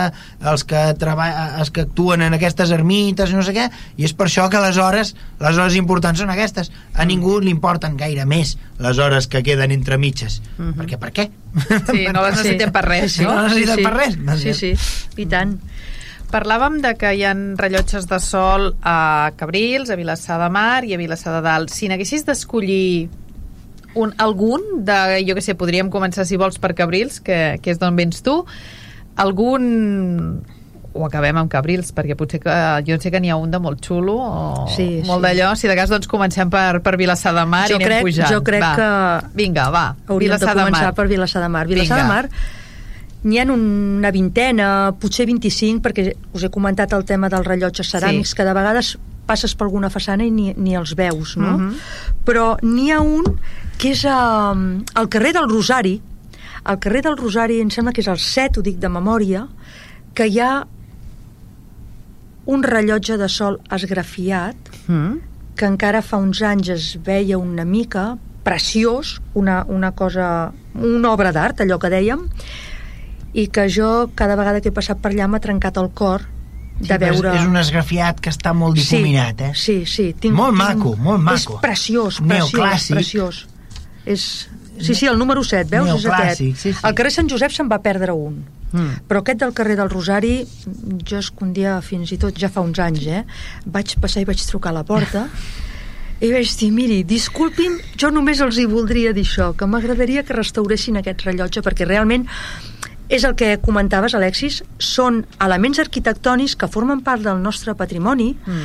[0.49, 1.27] els que, treba,
[1.61, 3.67] els que actuen en aquestes ermites no sé què,
[4.01, 6.73] i és per això que les hores, les hores importants són aquestes.
[6.97, 10.41] A ningú li importen gaire més les hores que queden entre mitges.
[10.57, 11.29] Perquè per què?
[11.93, 13.37] Sí, no les necessitem per res, Sí, no?
[13.37, 14.17] no necessitem per res.
[14.43, 14.73] Sí, sí,
[15.23, 15.59] i tant.
[16.33, 20.97] Parlàvem de que hi ha rellotges de sol a Cabrils, a Vilassar de Mar i
[20.97, 21.71] a Vilassar de Dalt.
[21.71, 23.07] Si n'haguessis d'escollir
[23.97, 27.79] un, algun, de, jo que sé, podríem començar, si vols, per Cabrils, que, que és
[27.81, 28.43] d'on vens tu,
[29.17, 30.43] algun
[30.97, 32.53] o acabem amb Cabrils, perquè potser que,
[32.89, 35.25] jo sé que n'hi ha un de molt xulo o Sí, molt sí.
[35.27, 38.07] d'allò, si de cas doncs comencem per, per Vilassar de Mar Jo i anem crec-
[38.07, 38.31] pujant.
[38.33, 38.71] jo crec va.
[38.79, 40.95] que Vinga, va, Hauríem Vilassar de de començar Mar.
[40.95, 41.67] per Vilassar de Mar.
[41.69, 42.09] Vilassar Vinga.
[42.09, 42.31] de Mar
[43.27, 48.31] n'hi ha una vintena, potser 25, perquè us he comentat el tema dels rellotges ceràmics,
[48.33, 48.37] Sí.
[48.37, 51.57] que de vegades passes per alguna façana i ni, ni els veus, no?
[51.59, 51.75] Mhm.
[52.25, 53.25] Però n'hi ha un
[53.79, 54.55] que és a,
[54.95, 56.01] al carrer del Rosari,
[56.65, 59.47] al carrer del Rosari, em sembla que és el 7, ho dic de memòria,
[60.15, 60.67] que hi ha
[62.47, 65.19] un rellotge de sol esgrafiat Mm?
[65.57, 71.33] que encara fa uns anys es veia una mica preciós, una, una cosa, una obra
[71.35, 72.27] d'art, allò que dèiem,
[73.35, 76.23] i que jo cada vegada que he passat per allà m'ha trencat el cor
[76.81, 77.35] de però és- veure...
[77.39, 79.53] És, un esgrafiat que està molt difuminat, eh?
[79.55, 80.11] Sí, sí.
[80.19, 80.63] Tinc, Molt tinc...
[80.63, 81.57] maco, molt maco.
[81.57, 82.95] És preciós, preciós, Neoclàssic.
[82.99, 83.47] preciós.
[84.05, 84.29] És...
[84.77, 85.89] Sí, sí, el número 7, veus?
[85.89, 86.43] És aquest.
[86.43, 86.85] Neoclàssic, sí, sí.
[86.85, 88.43] Al carrer Sant Josep se'n va perdre un.
[88.73, 89.07] Mm.
[89.09, 90.35] Però aquest del carrer del Rosari,
[91.07, 93.23] jo que un dia, fins i tot ja fa uns anys, eh,
[93.65, 95.29] vaig passar i vaig trucar a la porta
[96.21, 100.33] i vaig dir, miri, disculpin, jo només els hi voldria dir això, que m'agradaria que
[100.37, 102.25] restauressin aquest rellotge, perquè realment
[103.09, 108.63] és el que comentaves, Alexis, són elements arquitectònics que formen part del nostre patrimoni, Mm.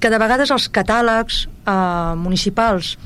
[0.00, 2.98] que de vegades els catàlegs eh, municipals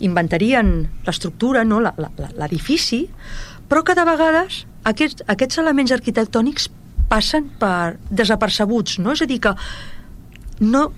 [0.00, 1.80] inventarien l'estructura, no?
[1.80, 3.08] L'edifici,
[3.68, 6.70] però que de vegades aquests, aquests elements arquitectònics
[7.08, 9.12] passen per desapercebuts, no?
[9.12, 9.54] És a dir, que
[10.60, 10.92] no...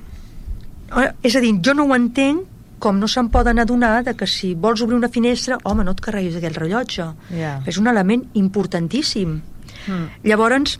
[0.96, 2.44] eh, És a dir, jo no ho entenc
[2.80, 6.04] com no se'n poden adonar de que si vols obrir una finestra, home, no et
[6.04, 7.10] carreguis aquell rellotge.
[7.36, 7.58] Ja.
[7.68, 9.40] És un element importantíssim.
[9.86, 10.06] Mm.
[10.26, 10.78] Llavors,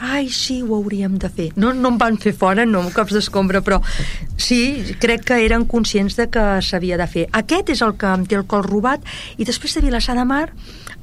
[0.00, 1.48] ai, sí, ho hauríem de fer.
[1.56, 3.80] No, no em van fer fora, no, cops d'escombra, però
[4.36, 4.60] sí,
[5.02, 7.26] crec que eren conscients de que s'havia de fer.
[7.40, 9.04] Aquest és el que em té el col robat,
[9.36, 10.50] i després de Vilassar de Mar,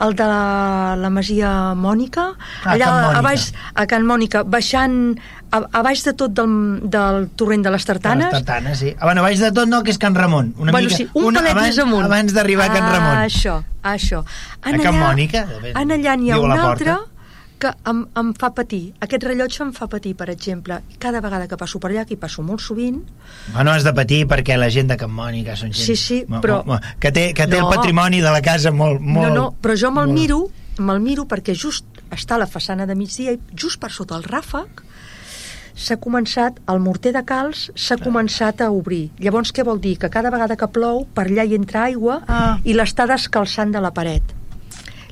[0.01, 2.33] el de la, la Masia Mònica,
[2.65, 3.17] Ah, allà Mònica.
[3.17, 5.15] a baix, a Can Mònica, baixant
[5.51, 8.95] a, a baix de tot del, del torrent de les Tartanes, Les tartanes, sí.
[8.99, 10.53] Ah, bueno, baix de tot no, que és Can Ramon.
[10.57, 12.05] Una bueno, mica, sí, un palet abans, més amunt.
[12.05, 13.15] Abans d'arribar a Can Ramon.
[13.17, 14.23] Ah, això, això.
[14.63, 16.99] A Can Mònica, En allà n'hi ha a un la porta.
[17.63, 18.81] Que em, em fa patir.
[19.05, 20.81] Aquest rellotge em fa patir, per exemple.
[20.99, 22.99] Cada vegada que passo per allà, que hi passo molt sovint,
[23.53, 25.85] Bueno, has de patir perquè la gent de Can Mònica són gent...
[25.87, 26.61] Sí, sí, però-
[26.99, 27.69] que té, que té No.
[27.69, 29.01] el patrimoni de la casa molt...
[29.01, 30.39] molt no, no, però jo me'l molt- miro,
[30.79, 34.23] me'l miro perquè just està a la façana de migdia i just per sota el
[34.27, 34.83] ràfec
[35.73, 39.07] s'ha començat, el morter de calç s'ha començat a obrir.
[39.17, 39.95] Llavors, què vol dir?
[39.97, 42.59] Que cada vegada que plou, per allà hi entra aigua Ah.
[42.63, 44.21] i l'està descalçant de la paret.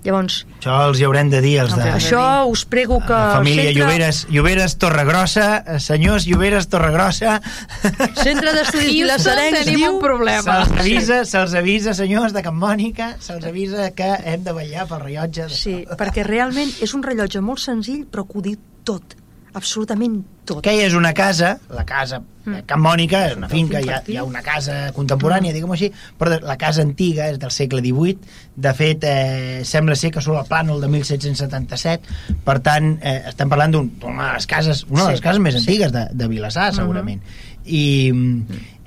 [0.02, 1.84] Llavors, Això els hi haurem de dir, els de...
[1.94, 3.14] Això us prego que...
[3.14, 7.36] la família centre- Lloberes, Lloberes Torregrossa, eh, senyors Lloberes Torregrossa...
[8.18, 9.94] Centre d'Estudis Vilassarencs tenim diu...
[9.96, 10.58] un problema.
[10.66, 15.04] Se'ls avisa, se'ls avisa, senyors de Can Mònica, se'ls avisa que hem de ballar pel
[15.06, 15.46] rellotge.
[15.52, 15.62] De...
[15.62, 19.14] Sí, perquè realment és un rellotge molt senzill, però que ho diu tot,
[19.54, 20.24] absolutament
[20.56, 20.66] tot.
[20.66, 22.64] Aquella és una casa, la casa Mm.
[22.66, 26.40] Can Mònica, és una finca, hi ha, hi ha una casa contemporània, diguem-ho així, però
[26.42, 28.18] la casa antiga és del segle XVIII,
[28.56, 32.02] de fet, eh, sembla ser que surt el plànol de 1777,
[32.44, 35.40] per tant, eh, estem parlant d'un- d'una de les cases, una de les Sí, cases
[35.40, 35.60] més sí.
[35.60, 37.22] antigues de, de Vilassar, segurament.
[37.64, 38.12] I,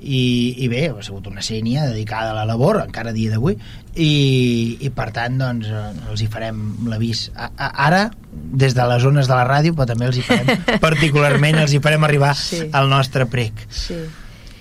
[0.01, 3.55] i, i bé, ha sigut una sènia dedicada a la labor, encara a dia d'avui
[3.95, 6.59] i, i per tant doncs eh, els hi farem
[6.91, 10.51] l'avís ara des de les zones de la ràdio però també els hi farem
[10.83, 12.65] particularment els hi farem arribar Sí.
[12.75, 13.95] al nostre prec Sí.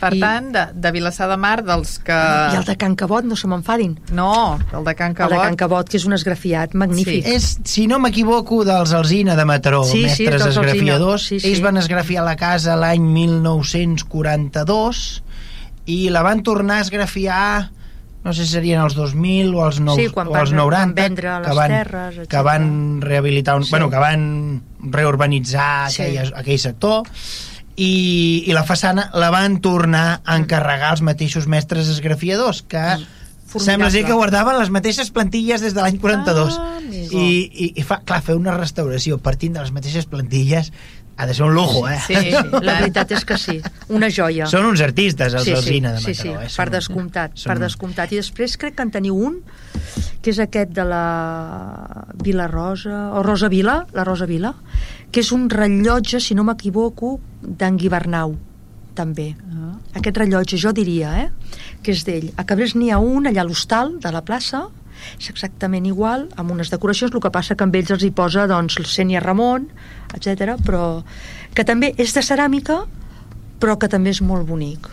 [0.04, 2.12] Per I- tant, de, de Vilassar de Mar, dels que...
[2.12, 3.94] I el de Can Cabot, no se m'enfadin.
[4.12, 5.56] No, el de Can El de Can Cabot.
[5.56, 7.24] Cabot, que és un esgrafiat magnífic.
[7.24, 10.66] és, si no m'equivoco, dels Alzina de Mataró, Sí, sí, mestres Alsina.
[10.66, 11.22] esgrafiadors.
[11.30, 11.48] Sí, sí.
[11.54, 15.22] Ells van esgrafiar la casa l'any 1942
[15.86, 17.70] i la van tornar a esgrafiar
[18.24, 20.94] no sé si serien els 2000 o els, nous, Sí, quan o els van 90
[21.02, 22.68] vendre les que van, terres, que van
[23.02, 23.70] rehabilitar un, Sí.
[23.70, 26.02] bueno, que van reurbanitzar Sí.
[26.02, 27.02] aquell, aquell sector
[27.76, 33.64] i, i la façana la van tornar a encarregar els mateixos mestres esgrafiadors que Formidable.
[33.66, 36.70] sembla ser que guardaven les mateixes plantilles des de l'any 42 Ah.
[36.94, 40.72] I, i, i fa, clar, fer una restauració partint de les mateixes plantilles
[41.16, 41.98] ha de ser un lujo, eh?
[42.06, 42.30] Sí,
[42.62, 44.46] La veritat és que sí, una joia.
[44.50, 46.22] Són uns artistes, els sí, sí, sí, Alzina de sí, Mataró.
[46.22, 46.56] sí, eh?
[46.56, 48.12] per Són- descomptat, són per descomptat.
[48.12, 49.40] I després crec que en teniu un,
[50.22, 51.04] que és aquest de la
[52.22, 54.54] Vila Rosa, o Rosa Vila, la Rosa Vila,
[55.12, 58.34] que és un rellotge, si no m'equivoco, d'en Guibernau,
[58.94, 59.34] també.
[59.54, 59.74] Ah.
[60.00, 61.30] Aquest rellotge, jo diria, eh,
[61.82, 62.32] que és d'ell.
[62.36, 64.64] A Cabrés n'hi ha un allà a l'hostal de la plaça,
[65.18, 68.48] és exactament igual, amb unes decoracions, el que passa que amb ells els hi posa
[68.50, 69.68] doncs, el Sènia Ramon,
[70.14, 71.02] etc però
[71.54, 72.84] que també és de ceràmica,
[73.60, 74.90] però que també és molt bonic.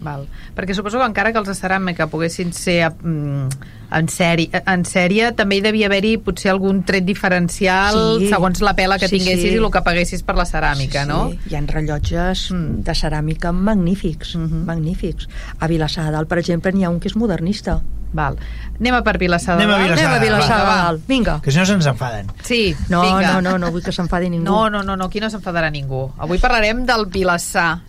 [0.00, 0.28] Val.
[0.54, 3.48] Perquè suposo que encara que els de ceràmica poguessin ser mm,
[3.90, 8.28] en, sèrie, en sèrie, també hi devia haver-hi potser algun tret diferencial Sí.
[8.28, 9.54] segons la pela que Sí, tinguessis sí.
[9.56, 11.30] i el que paguessis per la ceràmica, sí, no?
[11.30, 11.38] Sí.
[11.50, 12.82] Hi ha rellotges Mm.
[12.84, 14.64] de ceràmica magnífics, Mhm.
[14.66, 15.28] magnífics.
[15.60, 17.80] A Vilassar de Dalt, per exemple, n'hi ha un que és modernista.
[18.10, 18.38] Val.
[18.80, 19.90] Anem a per Vilassar de Anem a Dalt.
[19.90, 20.82] Vilassar Anem a Vilassar de Va, va.
[20.84, 21.06] Dalt.
[21.06, 21.40] Vinga.
[21.42, 22.26] Que si no se'ns enfaden.
[22.42, 23.32] Sí, No, vinga.
[23.34, 24.44] no, no, no vull que s'enfadi ningú.
[24.44, 26.10] No, no, no, no, aquí no s'enfadarà ningú.
[26.16, 27.80] Avui parlarem del Vilassar.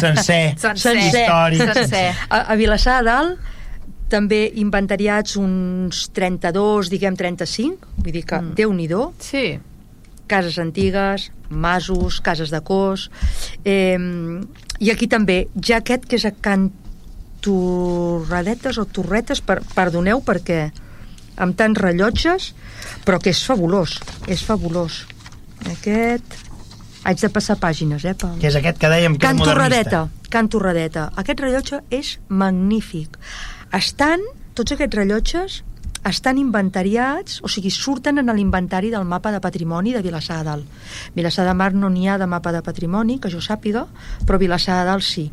[0.00, 0.54] Sencer.
[0.58, 0.96] Sencer.
[0.98, 1.74] Històric.
[1.74, 2.06] Sencer.
[2.28, 3.38] A, a Vilassar de Dalt
[4.12, 8.50] també inventariats uns 32, diguem 35, vull dir que Mm.
[8.50, 8.54] mm.
[8.58, 9.58] Déu-n'hi-do, Sí.
[10.28, 13.10] cases antigues, masos, cases de cos,
[13.64, 13.98] eh,
[14.80, 16.70] i aquí també, ja aquest que és a Can
[17.42, 20.70] Torradetes o Torretes, per, perdoneu perquè
[21.36, 22.52] amb tants rellotges,
[23.04, 25.06] però que és fabulós, és fabulós.
[25.72, 26.38] Aquest...
[27.02, 28.14] Haig de passar pàgines, eh?
[28.18, 28.36] Pel...
[28.38, 29.58] Que és aquest que dèiem que Can és modernista.
[29.58, 31.08] Torradeta, Can Torradeta.
[31.18, 33.18] Aquest rellotge és magnífic.
[33.74, 34.22] Estan,
[34.54, 35.62] tots aquests rellotges
[36.08, 40.66] estan inventariats, o sigui, surten en l'inventari del mapa de patrimoni de Vilassar de Dalt.
[41.14, 43.86] Vilassar de Mar no n'hi ha de mapa de patrimoni, que jo sàpiga,
[44.26, 45.28] però Vilassar de Dalt sí.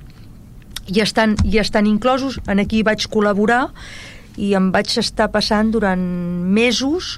[0.89, 3.67] I estan, I estan inclosos, en aquí vaig col·laborar
[4.37, 6.01] i em vaig estar passant durant
[6.53, 7.17] mesos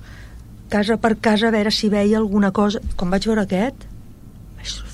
[0.71, 2.79] casa per casa a veure si veia alguna cosa.
[2.95, 3.83] Com vaig veure aquest,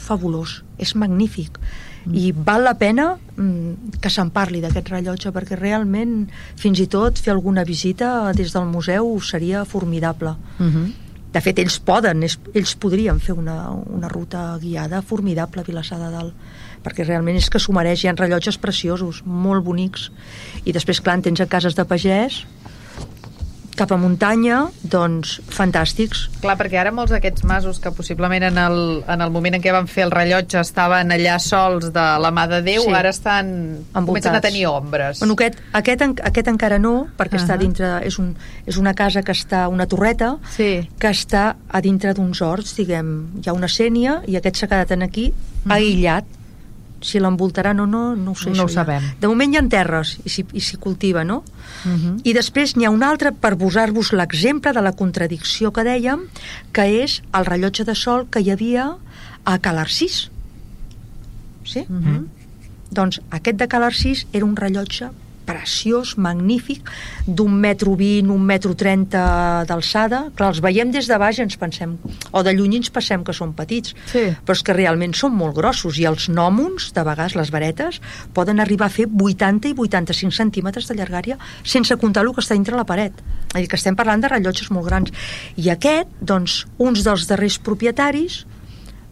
[0.08, 1.60] fabulós, és magnífic.
[2.08, 7.20] I val la pena mm, que se'n parli d'aquest rellotge perquè realment fins i tot
[7.20, 10.36] fer alguna visita des del museu seria formidable.
[10.60, 10.94] Uh -huh.
[11.34, 16.00] de fet ells poden, ells, ells podrien fer una, una ruta guiada formidable a Vilassar
[16.00, 16.34] de Dalt
[16.84, 20.12] perquè realment és que s'ho mereix, hi ha rellotges preciosos molt bonics.
[20.64, 22.46] I després clar en tens a cases de pagès
[23.78, 28.80] cap a muntanya, doncs fantàstics Clar, perquè ara molts d'aquests masos que possiblement en el,
[29.08, 32.48] en el moment en què van fer el rellotge estaven allà sols de la mà
[32.52, 32.94] de Déu, Sí.
[32.94, 33.48] ara estan...
[33.94, 34.06] Envoltats.
[34.08, 35.20] comencen a tenir ombres.
[35.20, 37.46] Bueno, aquest, aquest, aquest encara no, perquè uh Ahà.
[37.46, 38.36] està dintre, és, un,
[38.66, 40.90] és una casa que està, una torreta, Sí.
[41.00, 43.14] que està a dintre d'uns horts, diguem,
[43.44, 45.32] hi ha una sènia i aquest s'ha quedat aquí,
[45.70, 46.26] aïllat.
[47.02, 48.50] Si l'envoltaran o no, no ho sé.
[48.56, 48.82] No ho ja.
[48.82, 49.04] sabem.
[49.22, 51.44] De moment hi ha terres i s'hi i s'hi cultiva, no?
[51.86, 52.16] Uh -huh.
[52.24, 56.26] I després n'hi ha un altre per posar-vos l'exemple de la contradicció que dèiem,
[56.72, 58.98] que és el rellotge de sol que hi havia
[59.44, 60.32] a Calarcís.
[61.64, 61.86] Sí?
[61.90, 62.26] Uh -huh.
[62.92, 65.10] Doncs aquest de Calarcís era un rellotge
[65.48, 66.90] preciós, magnífic,
[67.26, 70.26] d'un metro vint, un metro trenta d'alçada.
[70.36, 71.96] Clar, els veiem des de baix ens pensem,
[72.36, 74.26] o de lluny ens pensem que són petits, Sí.
[74.46, 78.02] però és que realment són molt grossos i els nòmons, de vegades les varetes,
[78.34, 82.54] poden arribar a fer 80 i 85 centímetres de llargària sense comptar el que està
[82.54, 83.14] dintre la paret.
[83.56, 85.12] És dir, que estem parlant de rellotges molt grans.
[85.56, 88.46] I aquest, doncs, uns dels darrers propietaris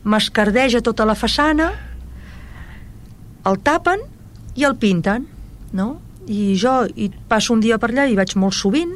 [0.04, 1.72] m'escardeja tota la façana
[3.46, 4.02] el tapen
[4.56, 5.28] i el pinten,
[5.74, 6.02] no?
[6.28, 8.96] I jo hi passo un dia per allà i vaig molt sovint,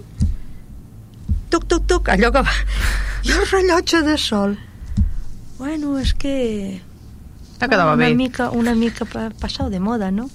[1.50, 2.54] tuc, tuc, tuc, allò que va...
[3.28, 4.56] I el rellotge de sol.
[5.60, 6.80] Bueno, és que...
[7.60, 8.16] No quedava una bé.
[8.16, 10.30] Mica, una mica pa- passau de moda, no?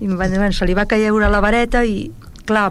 [0.00, 2.10] I va, bueno, se li va caure la vareta i,
[2.48, 2.68] clar,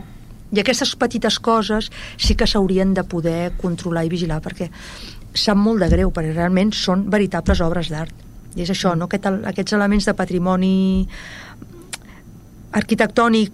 [0.53, 4.69] i aquestes petites coses sí que s'haurien de poder controlar i vigilar perquè
[5.33, 8.25] sap molt de greu, perquè realment són veritables obres d'art
[8.57, 9.05] I és això, no?
[9.05, 10.73] Aquest, aquests elements de patrimoni
[12.71, 13.51] arquitectònic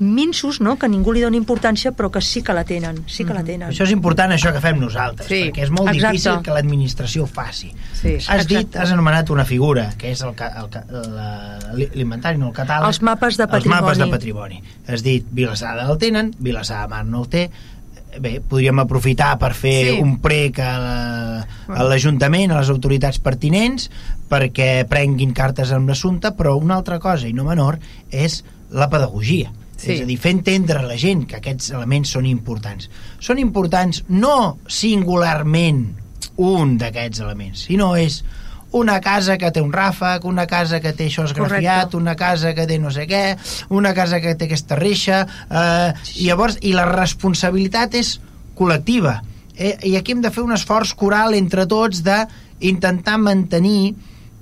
[0.00, 0.78] minsos, no?
[0.80, 3.68] que ningú li dona importància, però que sí que la tenen, sí que la tenen.
[3.68, 5.42] Això és important, això que fem nosaltres, Sí.
[5.50, 6.12] perquè és molt Exacte.
[6.16, 7.68] difícil que l'administració ho faci.
[7.92, 8.14] Sí.
[8.28, 8.78] Has dit, Exacte.
[8.78, 10.24] has anomenat una figura, que és
[11.94, 12.86] l'inventari, no el catàleg.
[12.88, 14.56] Els mapes de Els mapes de patrimoni.
[14.60, 14.62] patrimoni.
[14.88, 17.50] Has dit, Vilassada el tenen, Vilassar de Mar no el té,
[18.18, 20.00] bé, podríem aprofitar per fer Sí.
[20.00, 23.90] un prec a la- a l'Ajuntament, a les autoritats pertinents,
[24.28, 27.78] perquè prenguin cartes en l'assumpte, però una altra cosa, i no menor,
[28.10, 29.52] és la pedagogia.
[29.76, 29.92] Sí.
[29.92, 32.90] És a dir, fer entendre a la gent que aquests elements són importants.
[33.18, 35.94] Són importants no singularment
[36.36, 38.24] un d'aquests elements, sinó és
[38.72, 41.96] una casa que té un ràfec, una casa que té això esgrafiat, Correcte.
[41.96, 43.36] una casa que té no sé què,
[43.70, 48.20] una casa que té aquesta reixa, eh, i llavors, i la responsabilitat és
[48.56, 49.20] col·lectiva.
[49.56, 52.26] Eh, I aquí hem de fer un esforç coral entre tots de
[52.60, 53.94] intentar mantenir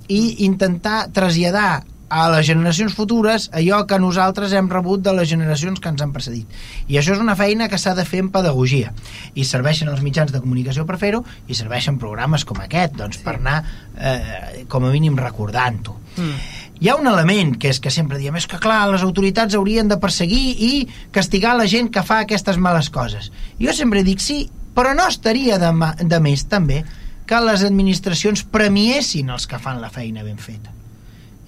[0.07, 5.79] i intentar traslladar a les generacions futures allò que nosaltres hem rebut de les generacions
[5.79, 6.49] que ens han precedit.
[6.89, 8.93] I això és una feina que s'ha de fer en pedagogia.
[9.35, 13.37] I serveixen els mitjans de comunicació per fer-ho i serveixen programes com aquest, doncs, per
[13.37, 13.61] anar,
[13.95, 15.99] eh, com a mínim, recordant-ho.
[16.17, 16.39] Mm.
[16.79, 19.89] Hi ha un element que és que sempre diem és que clar, les autoritats haurien
[19.91, 20.71] de perseguir i
[21.11, 23.33] castigar la gent que fa aquestes males coses.
[23.59, 25.73] Jo sempre dic sí, però no estaria de,
[26.07, 26.85] de més també
[27.29, 30.78] que les administracions premiessin els que fan la feina ben feta.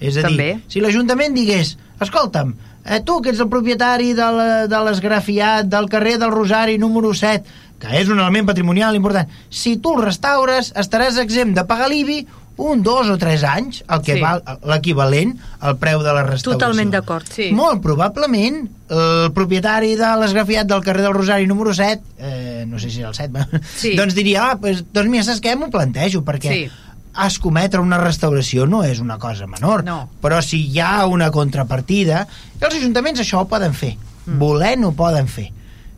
[0.02, 0.48] És a També.
[0.54, 6.18] dir, si l'Ajuntament digués escolta'm, eh, tu que ets el propietari de l'esgrafiat del carrer
[6.18, 7.44] del Rosari número 7,
[7.82, 12.26] que és un element patrimonial important, si tu el restaures estaràs exempt de pagar l'IBI
[12.62, 14.20] un, dos o tres anys, el que Sí.
[14.20, 16.58] val l'equivalent al preu de la restauració.
[16.60, 17.26] Totalment d'acord.
[17.32, 17.48] Sí.
[17.56, 22.90] Molt probablement el propietari de l'esgrafiat del carrer del Rosari número 7, eh, no sé
[22.90, 23.46] si era el 7,
[23.76, 23.94] Sí.
[23.96, 25.56] doncs diria, ah, pues, doncs mira, saps què?
[25.56, 26.70] M'ho plantejo, perquè Sí.
[27.26, 30.08] Escometre una restauració no és una cosa menor, No.
[30.22, 32.26] però si hi ha una contrapartida,
[32.60, 33.96] els ajuntaments això ho poden fer,
[34.26, 34.38] mm.
[34.38, 35.50] volent ho poden fer.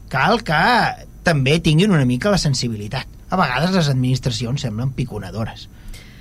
[0.08, 0.62] Cal que
[1.22, 3.06] també tinguin una mica la sensibilitat.
[3.30, 5.68] A vegades les administracions semblen piconadores.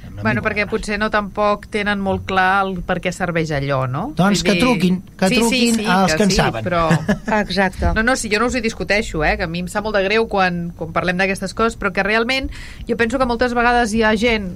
[0.04, 4.14] Semblen Bueno, perquè potser no tampoc tenen molt clar el per què serveix allò, no?
[4.16, 6.64] Doncs Vull que truquin, que sí, truquin sí, sí, als que en sí, saben.
[6.66, 6.88] Però...
[7.44, 7.94] Exacte.
[7.96, 9.98] No, no, si jo no us hi discuteixo, eh, que a mi em sap molt
[9.98, 12.52] de greu quan, quan parlem d'aquestes coses, però que realment
[12.88, 14.54] jo penso que moltes vegades hi ha gent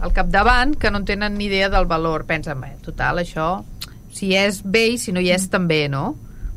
[0.00, 2.24] al capdavant que no en tenen ni idea del valor.
[2.26, 3.64] Pensen, bé, total, això,
[4.12, 6.16] si és bé i si no hi és també, no?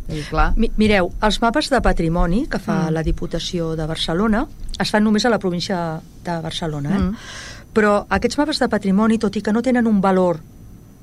[0.09, 2.93] I clar, Mi- Mireu, els mapes de patrimoni que fa Mm.
[2.93, 4.45] la Diputació de Barcelona
[4.79, 6.99] es fan només a la província de Barcelona, eh?
[6.99, 7.15] Mm.
[7.73, 10.39] però aquests mapes de patrimoni, tot i que no tenen un valor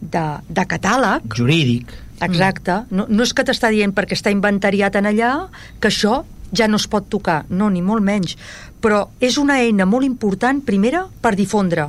[0.00, 1.92] de, de catàleg, Jurídic.
[2.20, 5.48] exacte, no, no és que t'està dient perquè està inventariat en allà
[5.80, 8.36] que això ja no es pot tocar, no, ni molt menys,
[8.80, 11.88] però és una eina molt important, primera, per difondre,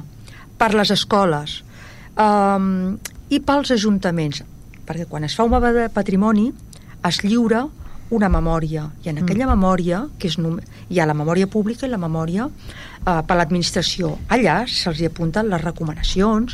[0.58, 1.62] per les escoles.
[2.16, 2.98] Um,
[3.30, 4.44] i pels ajuntaments,
[4.86, 6.52] perquè quan es fa un mapa de patrimoni
[7.06, 7.66] es lliura
[8.14, 11.98] una memòria, i en aquella memòria, que és hi ha la memòria pública i la
[11.98, 14.12] memòria eh, per l'administració.
[14.30, 16.54] Allà se'ls apunten les recomanacions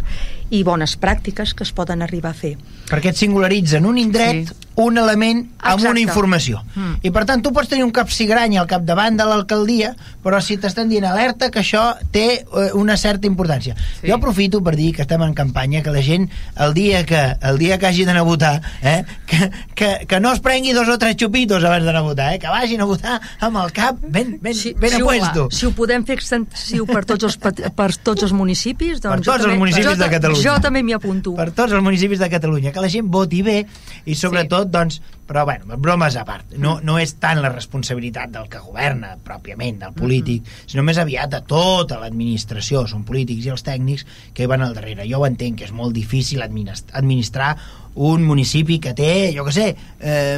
[0.52, 2.58] i bones pràctiques que es poden arribar a fer.
[2.92, 4.56] perquè et singularitza en un indret Sí.
[4.76, 5.90] un element amb Exacte.
[5.92, 6.64] una informació.
[6.76, 6.94] Mm.
[7.04, 10.90] I per tant, tu pots tenir un capsigrany al capdavant de l'alcaldia, però si t'estan
[10.90, 13.76] dient alerta que això té eh, una certa importància.
[14.02, 14.08] Sí.
[14.10, 17.58] Jo aprofito per dir que estem en campanya, que la gent, el dia que, el
[17.58, 20.98] dia que hagi d'anar a votar, eh, que, que, que no es prengui dos o
[20.98, 24.38] tres xupitos abans d'anar a votar, eh, que vagin a votar amb el cap ben,
[24.42, 25.50] ben, Si- ben si a ho-.
[25.52, 29.46] Si ho podem fer extensiu per tots els, per tots els municipis, doncs Per tots
[29.46, 30.10] els municipis de ta-
[30.42, 30.58] Catalunya.
[30.58, 31.34] Jo també m'hi apunto.
[31.36, 33.66] per tots els municipis de Catalunya, que la gent voti bé
[34.06, 38.50] i sobretot, doncs, però bueno, bromes a part, no, no és tant la responsabilitat del
[38.52, 43.64] que governa pròpiament, del polític, sinó més aviat de tota l'administració, són polítics i els
[43.64, 45.08] tècnics que hi van al darrere.
[45.08, 47.56] Jo ho entenc, que és molt difícil administ- administrar
[47.96, 50.38] un municipi que té, jo què sé, eh,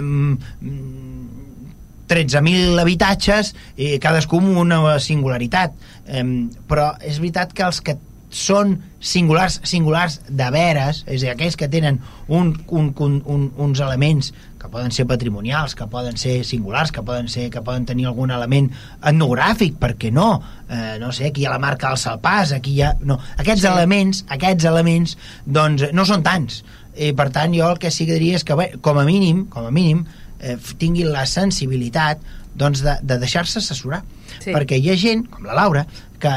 [2.07, 5.73] 13.000 habitatges, i cadascú amb una singularitat.
[6.05, 6.23] Eh,
[6.67, 7.97] però és veritat que els que
[8.33, 13.43] són singulars, singulars de veres, és a dir, aquells que tenen un, un, un, un,
[13.61, 17.85] uns elements que poden ser patrimonials, que poden ser singulars, que poden ser que poden
[17.85, 18.71] tenir algun element
[19.03, 20.29] etnogràfic, per què no?
[20.69, 22.93] Eh, no sé, aquí hi ha la marca del Salpàs, aquí hi ha...
[23.01, 23.67] No, aquests Sí.
[23.67, 23.73] sí.
[23.73, 26.63] elements, aquests elements, doncs no són tants.
[26.95, 29.45] I per tant jo el que sí que diria és que, bé, com a mínim,
[29.51, 30.05] com a mínim,
[30.39, 32.23] eh, tinguin la sensibilitat
[32.55, 34.03] doncs, de, de deixar-se assessorar
[34.39, 34.51] Sí.
[34.55, 35.85] perquè hi ha gent, com la Laura
[36.23, 36.31] que,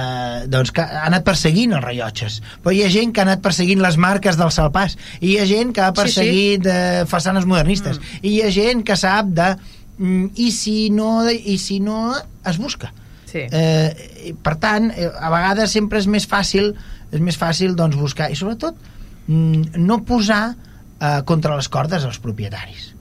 [0.51, 3.81] doncs, que ha anat perseguint els rellotges però hi ha gent que ha anat perseguint
[3.85, 6.03] les marques del Salpàs i hi ha gent que ha Sí, sí.
[6.03, 8.21] perseguit eh, façanes modernistes Mm.
[8.23, 9.53] i hi ha gent que sap de
[9.99, 12.93] mm, i si no, i si no es busca
[13.31, 13.47] sí.
[13.51, 16.75] eh, per tant, eh, a vegades sempre és més fàcil
[17.13, 18.75] és més fàcil doncs, buscar, i sobretot
[19.29, 20.57] mm, no posar
[21.01, 22.96] eh, contra les cordes els propietaris.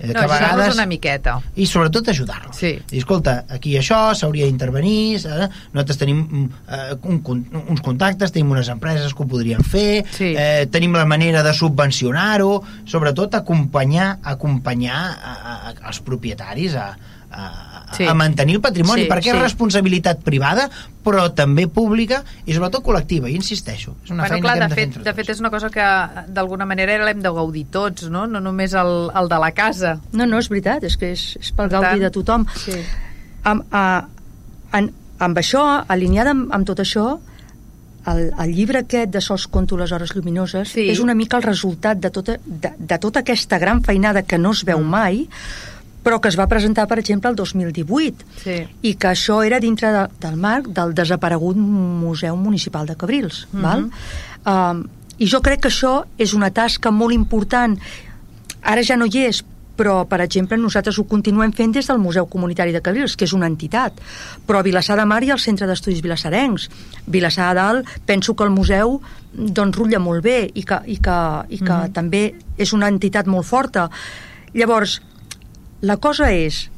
[0.00, 1.38] Eh, no, ajudar-los una miqueta.
[1.56, 2.56] I sobretot ajudar-los.
[2.56, 2.72] Sí.
[2.90, 5.48] I escolta, aquí això s'hauria d'intervenir, eh?
[5.74, 7.20] nosaltres tenim eh, un,
[7.64, 10.32] uns contactes, tenim unes empreses que ho podrien fer, sí.
[10.38, 16.88] eh, tenim la manera de subvencionar-ho, sobretot acompanyar acompanyar a, a, a, als propietaris a,
[17.30, 17.42] a,
[17.96, 18.04] sí.
[18.04, 19.34] a mantenir el patrimoni, sí, perquè sí.
[19.36, 20.68] és responsabilitat privada,
[21.04, 23.96] però també pública i sobretot col·lectiva, i insisteixo.
[24.04, 25.52] És una bueno, feina clar, que hem de, de fet, fer De fet, és una
[25.54, 25.88] cosa que
[26.36, 28.26] d'alguna manera l'hem de gaudir tots, no?
[28.30, 29.98] No només el, el de la casa.
[30.12, 32.46] No, no, és veritat, és que és, és pel gaudi de tothom.
[32.58, 32.76] Sí.
[33.48, 33.86] Amb, a,
[34.76, 34.92] en,
[35.24, 37.16] amb això, alineada amb, amb tot això,
[38.08, 40.86] el, el llibre aquest de Sols conto les hores lluminoses sí.
[40.88, 44.54] és una mica el resultat de tota, de, de tota aquesta gran feinada que no
[44.56, 44.88] es veu mm.
[44.94, 45.26] mai,
[46.02, 48.58] però que es va presentar, per exemple, el 2018 sí.
[48.82, 53.46] i que això era dintre de, del marc del desaparegut Museu Municipal de Cabrils.
[53.50, 53.62] Mm -hmm.
[53.62, 53.90] val?
[54.46, 54.88] Um,
[55.18, 57.78] I jo crec que això és una tasca molt important.
[58.62, 59.44] Ara ja no hi és,
[59.78, 63.32] però, per exemple, nosaltres ho continuem fent des del Museu Comunitari de Cabrils, que és
[63.32, 64.00] una entitat.
[64.46, 66.68] Però a Vilassar de Mar i el Centre d'Estudis Vilassarencs.
[67.06, 69.00] Vilassar de Dalt, penso que el museu
[69.32, 71.18] doncs, rutlla molt bé i que, i que,
[71.48, 71.92] i que mm -hmm.
[71.92, 73.88] també és una entitat molt forta.
[74.52, 75.00] Llavors,
[75.80, 76.68] la cosa és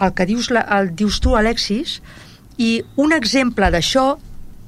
[0.00, 2.00] el que dius, la, el dius tu, Alexis,
[2.58, 4.16] i un exemple d'això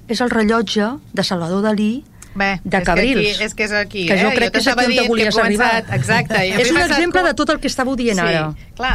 [0.09, 2.05] és el rellotge de Salvador Dalí
[2.39, 3.41] Bé, de Cabrils.
[3.43, 4.23] És que, és aquí, que eh?
[4.23, 5.73] jo crec que és aquí on volies arribar.
[5.97, 6.39] Exacte.
[6.39, 8.45] és un exemple de tot el que estàveu dient sí, ara.
[8.79, 8.95] Clar,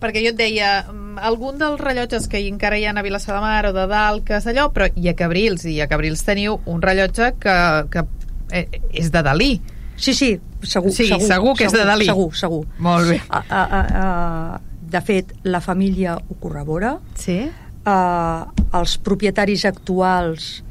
[0.00, 3.42] perquè jo et deia, mm, algun dels rellotges que encara hi ha a Vilassar de
[3.42, 6.60] Mar o de Dalt, que és allò, però hi ha Cabrils, i a Cabrils teniu
[6.70, 7.56] un rellotge que,
[7.90, 8.04] que
[8.52, 9.52] eh, és de Dalí.
[9.96, 10.30] Sí, sí,
[10.62, 10.92] segur.
[10.92, 12.08] Sí, segur, segur que segur, és de Dalí.
[12.10, 12.62] Segur, segur.
[12.82, 13.20] Molt bé.
[13.28, 14.60] A, a, a, a,
[14.94, 16.96] de fet, la família ho corrobora.
[17.18, 17.40] Sí.
[17.84, 18.46] Uh,
[18.78, 20.64] els propietaris actuals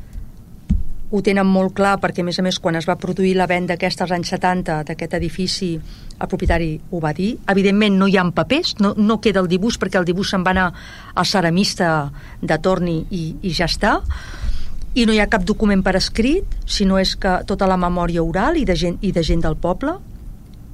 [1.13, 3.75] ho tenen molt clar perquè a més a més quan es va produir la venda
[3.77, 8.23] aquesta als anys 70 d'aquest edifici el propietari ho va dir evidentment no hi ha
[8.33, 10.71] papers, no, no queda el dibuix perquè el dibuix se'n va anar
[11.13, 11.91] al ceramista
[12.41, 13.99] de Torni i, i ja està
[14.93, 18.57] i no hi ha cap document per escrit sinó és que tota la memòria oral
[18.57, 19.97] i de gent, i de gent del poble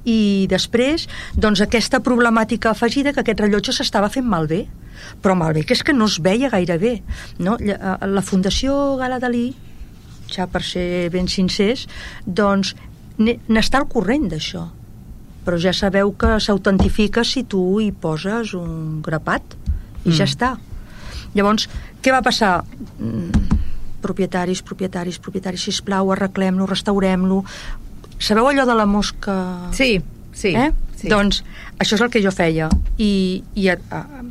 [0.08, 1.06] i després
[1.36, 4.66] doncs aquesta problemàtica afegida que aquest rellotge s'estava fent malbé
[5.24, 6.94] però malbé que és que no es veia gaire bé
[7.38, 7.56] no?
[7.60, 9.50] la Fundació Gala Dalí
[10.30, 11.86] ja per ser ben sincers,
[12.24, 12.74] doncs
[13.20, 14.66] n'està al corrent d'això.
[15.44, 19.56] Però ja sabeu que s'autentifica si tu hi poses un grapat
[20.04, 20.16] i mm.
[20.16, 20.54] ja està.
[21.34, 21.68] Llavors,
[22.02, 22.60] què va passar?
[22.98, 23.59] Mm,
[24.02, 27.42] propietaris, propietaris, propietaris, sisplau, arreglem-lo, restaurem-lo.
[28.20, 29.36] Sabeu allò de la mosca?
[29.76, 30.00] Sí,
[30.32, 30.54] sí.
[30.54, 30.70] Eh?
[30.96, 31.08] sí.
[31.08, 31.42] Doncs
[31.80, 32.68] això és el que jo feia.
[33.00, 34.24] I, i a, a,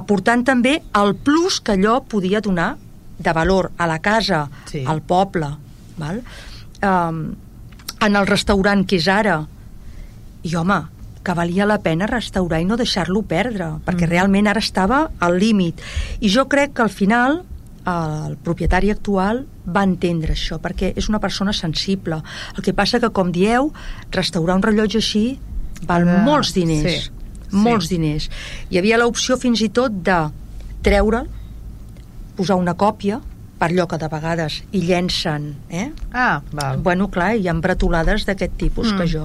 [0.00, 2.74] aportant també el plus que allò podia donar
[3.18, 4.84] de valor a la casa, sí.
[4.86, 5.50] al poble,
[5.98, 6.22] val?
[6.84, 7.24] Um,
[8.00, 9.40] en el restaurant que és ara,
[10.46, 10.78] i home,
[11.24, 14.12] que valia la pena restaurar i no deixar-lo perdre, perquè mm.
[14.12, 15.82] realment ara estava al límit.
[16.20, 17.42] I jo crec que al final
[17.88, 22.20] el propietari actual va entendre això, perquè és una persona sensible.
[22.56, 23.72] El que passa que, com dieu,
[24.14, 25.24] restaurar un rellotge així
[25.88, 27.08] val uh, molts diners.
[27.08, 27.96] Sí, molts sí.
[27.96, 28.28] diners.
[28.68, 30.20] Hi havia l'opció fins i tot de
[30.84, 31.28] treure'l
[32.38, 33.20] posar una còpia
[33.58, 35.88] per allò que de vegades hi llencen eh?
[36.12, 36.78] ah, val.
[36.78, 38.98] bueno, clar, hi ha bretolades d'aquest tipus mm.
[39.00, 39.24] que jo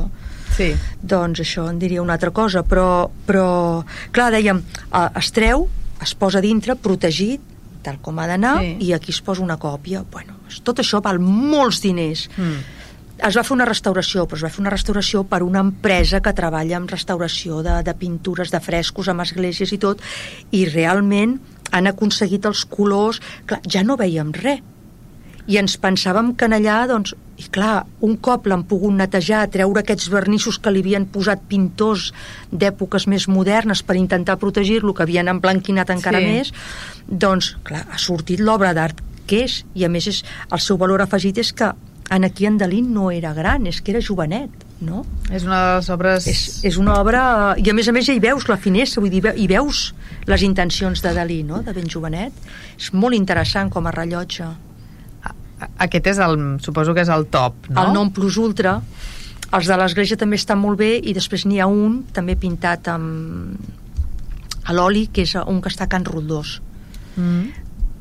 [0.58, 0.72] sí.
[1.02, 5.68] doncs això en diria una altra cosa però, però clar, dèiem eh, es treu,
[6.02, 7.53] es posa dintre protegit,
[7.84, 8.76] tal com ha d'anar sí.
[8.88, 12.60] i aquí es posa una còpia bueno, tot això val molts diners mm.
[13.30, 16.36] es va fer una restauració, però es va fer una restauració per una empresa que
[16.36, 20.02] treballa en restauració de, de pintures, de frescos, amb esglésies i tot,
[20.52, 21.38] i realment
[21.74, 23.20] han aconseguit els colors...
[23.50, 24.62] Clar, ja no veiem res.
[25.44, 29.82] I ens pensàvem que en allà, doncs, i clar, un cop l'han pogut netejar, treure
[29.82, 32.12] aquests vernissos que li havien posat pintors
[32.52, 36.30] d'èpoques més modernes per intentar protegir-lo, que havien emblanquinat encara sí.
[36.30, 36.54] més,
[37.08, 41.04] doncs, clar, ha sortit l'obra d'art que és, i a més és, el seu valor
[41.04, 41.72] afegit és que
[42.14, 44.52] en aquí en Dalí no era gran, és que era jovenet,
[44.84, 45.04] no?
[45.32, 46.28] És una de les obres...
[46.28, 47.24] És, és una obra...
[47.58, 49.94] I a més a més ja hi veus la finestra, vull dir, hi veus
[50.30, 52.36] les intencions de Dalí, no?, de ben jovenet.
[52.78, 54.50] És molt interessant com a rellotge.
[55.86, 56.38] Aquest és el...
[56.62, 57.86] suposo que és el top, no?
[57.86, 58.82] El non plus ultra.
[59.54, 63.72] Els de l'església també estan molt bé i després n'hi ha un també pintat amb
[64.64, 66.60] a l'oli, que és un que està a Can Roldós.
[66.60, 66.73] Mm.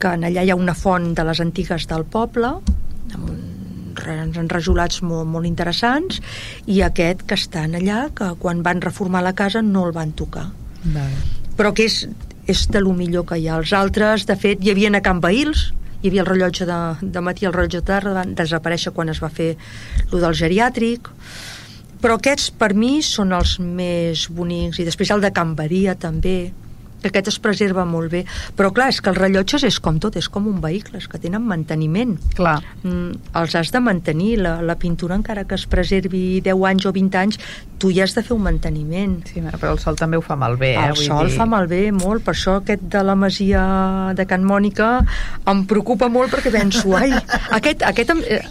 [0.02, 2.56] Que en allà hi ha una font de les antigues del poble,
[3.12, 3.40] amb un
[4.02, 6.18] enrajolats molt, molt interessants
[6.66, 10.48] i aquest que estan allà que quan van reformar la casa no el van tocar.
[10.82, 11.14] Vale.
[11.54, 12.08] però que és,
[12.50, 13.60] és de lo millor que hi ha.
[13.60, 15.68] Els altres, de fet, hi havia a Can Baïls
[16.02, 19.12] hi havia el rellotge de, de matí i el rellotge de tarda, van desaparèixer quan
[19.12, 19.52] es va fer
[20.10, 21.06] lo del geriàtric,
[22.02, 26.50] però aquests per mi són els més bonics, i després el de Can Badia també,
[27.03, 28.24] que aquest es preserva molt bé
[28.57, 31.20] però clar, és que els rellotges és com tot és com un vehicle, és que
[31.22, 32.61] tenen manteniment Clar.
[32.82, 36.94] mm, els has de mantenir la, la pintura encara que es preservi 10 anys o
[36.94, 37.40] 20 anys
[37.82, 40.74] tu hi has de fer un manteniment Sí, però el sol també ho fa malbé,
[40.76, 40.88] eh?
[40.90, 41.36] el vull sol dir...
[41.36, 43.62] fa malbé molt, per això aquest de la masia
[44.18, 44.92] de Can Mònica
[45.50, 47.12] em preocupa molt perquè penso, ai,
[47.59, 48.42] aquest, aquest em, eh,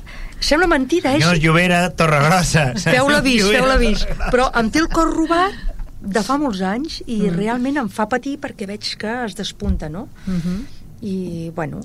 [0.41, 1.21] sembla mentida, eh?
[1.21, 2.71] Senyors Llobera, Torregrossa.
[2.81, 4.05] Feu-la vist, Llobera, feu-la vist.
[4.07, 4.31] Torregrossa.
[4.33, 5.70] Però em té el cor robat
[6.01, 7.27] de fa molts anys i Mm.
[7.29, 7.37] mm.
[7.37, 10.07] realment em fa patir perquè veig que es despunta, no?
[10.27, 10.59] Uh -huh.
[11.01, 11.81] I, bueno,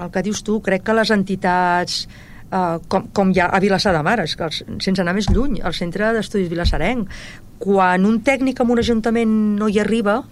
[0.00, 2.08] el que dius tu, crec que les entitats
[2.52, 5.28] eh, com, com hi ha a Vilassar de Mar, és que els, sense anar més
[5.30, 7.08] lluny, el Centre d'Estudis Vilassarenc,
[7.58, 10.24] quan un tècnic en un ajuntament no hi arriba,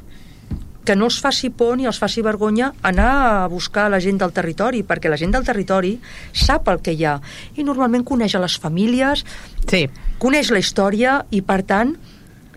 [0.87, 4.33] que no els faci por ni els faci vergonya anar a buscar la gent del
[4.33, 5.97] territori, perquè la gent del territori
[6.33, 7.21] sap el que hi ha
[7.57, 9.25] i normalment coneix a les famílies,
[9.67, 9.89] Sí,
[10.23, 11.97] coneix la història i, per tant,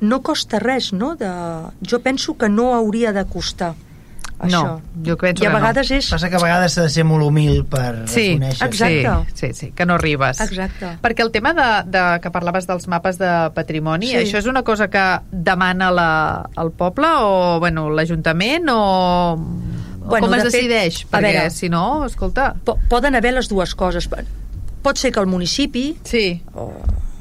[0.01, 1.15] no costa res, no?
[1.15, 1.29] De...
[1.87, 3.73] Jo penso que no hauria de costar
[4.39, 4.51] això.
[4.63, 6.09] no, jo penso I a que vegades és...
[6.13, 8.67] Passa que a vegades s'ha de ser molt humil per Sí, reconèixer.
[8.69, 9.33] exacte.
[9.33, 10.39] Sí, sí, sí, que no arribes.
[10.39, 10.93] Exacte.
[11.03, 14.15] Perquè el tema de, de que parlaves dels mapes de patrimoni, Sí.
[14.23, 19.35] això és una cosa que demana la, el poble o bueno, l'Ajuntament o,
[20.09, 21.03] Bueno, com de es fet, decideix?
[21.05, 21.49] a Perquè veure.
[21.51, 22.53] si no, escolta...
[22.65, 24.07] Po poden haver les dues coses.
[24.81, 26.71] Pot ser que el municipi Sí, o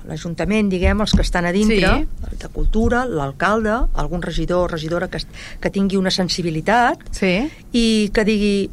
[0.08, 2.36] l'Ajuntament, diguem, els que estan a dintre, Sí.
[2.40, 5.20] de Cultura, l'alcalde, algun regidor o regidora que,
[5.60, 7.50] que tingui una sensibilitat sí.
[7.72, 8.70] i que digui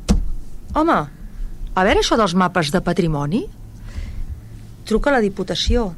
[0.76, 0.98] home,
[1.76, 3.44] a veure això dels mapes de patrimoni
[4.86, 5.90] truca a la Diputació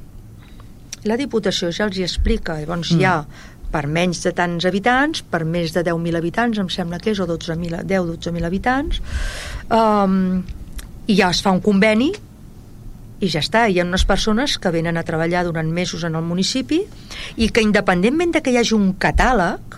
[1.05, 2.99] la Diputació ja els hi explica llavors mm.
[2.99, 3.17] hi ha
[3.71, 7.27] per menys de tants habitants per més de 10.000 habitants em sembla que és, o
[7.27, 9.01] 12.000 10-12.000 habitants
[9.69, 10.39] um,
[11.07, 12.13] i ja es fa un conveni
[13.19, 16.25] i ja està, hi ha unes persones que venen a treballar durant mesos en el
[16.25, 16.83] municipi
[17.37, 19.77] i que independentment de que hi hagi un catàleg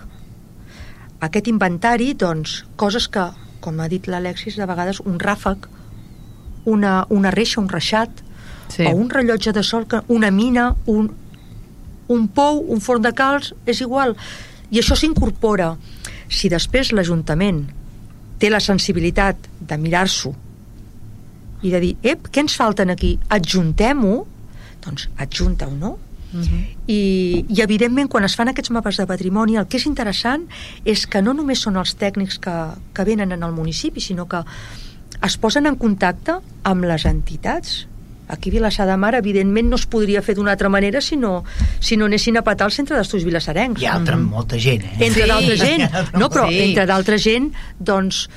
[1.24, 3.26] aquest inventari, doncs, coses que,
[3.60, 5.68] com ha dit l'Alexis, de vegades un ràfec,
[6.68, 8.26] una, una reixa, un reixat,
[8.70, 8.84] Sí.
[8.86, 11.10] o un rellotge de sol, que una mina, un,
[12.06, 14.14] un pou, un forn de calç, és igual.
[14.70, 15.72] I això s'incorpora.
[16.30, 17.64] Si després l'Ajuntament
[18.38, 20.36] té la sensibilitat de mirar-s'ho
[21.62, 23.18] i de dir, ep, què ens falten aquí?
[23.28, 24.26] Adjuntem-ho,
[24.84, 25.98] doncs adjunta-ho, no?
[26.32, 26.60] Uh -huh.
[26.86, 30.46] I, i evidentment quan es fan aquests mapes de patrimoni el que és interessant
[30.84, 32.54] és que no només són els tècnics que,
[32.94, 34.44] que venen en el municipi sinó que
[35.26, 37.88] es posen en contacte amb les entitats
[38.28, 41.42] aquí a Vilassar de Mar evidentment no es podria fer d'una altra manera si no,
[41.80, 44.96] si no anessin a patar al centre d'estudis vilassarencs Hi ha altra, molta gent, eh?
[45.00, 45.28] entre Sí.
[45.28, 46.60] d'altra gent no, però Sí.
[46.60, 48.30] entre d'altra gent doncs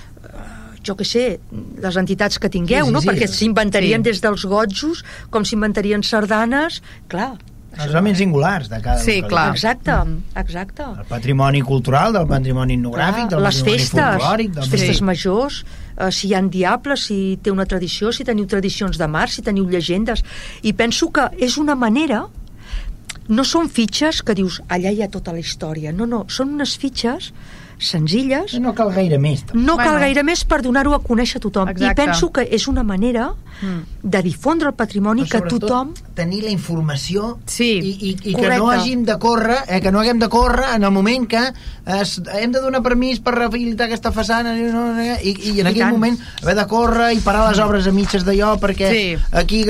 [0.85, 1.39] jo que sé,
[1.81, 3.01] les entitats que tingueu, Sí, sí, no?
[3.01, 3.07] sí.
[3.09, 4.09] perquè s'inventarien Sí.
[4.11, 7.37] des dels gotjos, com s'inventarien sardanes, clar.
[7.73, 9.29] Els elements singulars de cada Sí, localitat.
[9.29, 9.51] clar.
[9.55, 10.39] Exacte, Mm-hmm.
[10.41, 10.83] exacte.
[10.99, 14.51] El patrimoni cultural, del patrimoni etnogràfic, del les patrimoni festes, folclòric...
[14.53, 15.03] Del les festes Sí.
[15.03, 15.65] majors,
[15.97, 19.41] eh, si hi ha diables, si té una tradició, si teniu tradicions de mar, si
[19.41, 20.23] teniu llegendes.
[20.61, 22.27] I penso que és una manera
[23.29, 26.77] no són fitxes que dius allà hi ha tota la història, no, no, són unes
[26.77, 27.31] fitxes
[27.89, 29.43] senzilles No cal gaire més.
[29.45, 29.61] tampoc.
[29.65, 29.91] no Bueno.
[29.91, 32.01] cal gaire més per donar-ho a conèixer a tothom Exacte.
[32.01, 33.83] i penso que és una manera Mm.
[34.09, 38.49] de difondre el patrimoni Però que tothom tenir la informació Sí, i, i, i que
[38.57, 41.53] no hàgim de córrer eh, que no haguem de córrer en el moment que
[41.85, 45.69] es, hem de donar permís per rehabilitar aquesta façana i, no, i, i en I
[45.69, 45.91] aquell tant.
[45.93, 49.17] moment haver de córrer i parar les obres a mitges d'allò perquè Sí.
[49.31, 49.63] aquí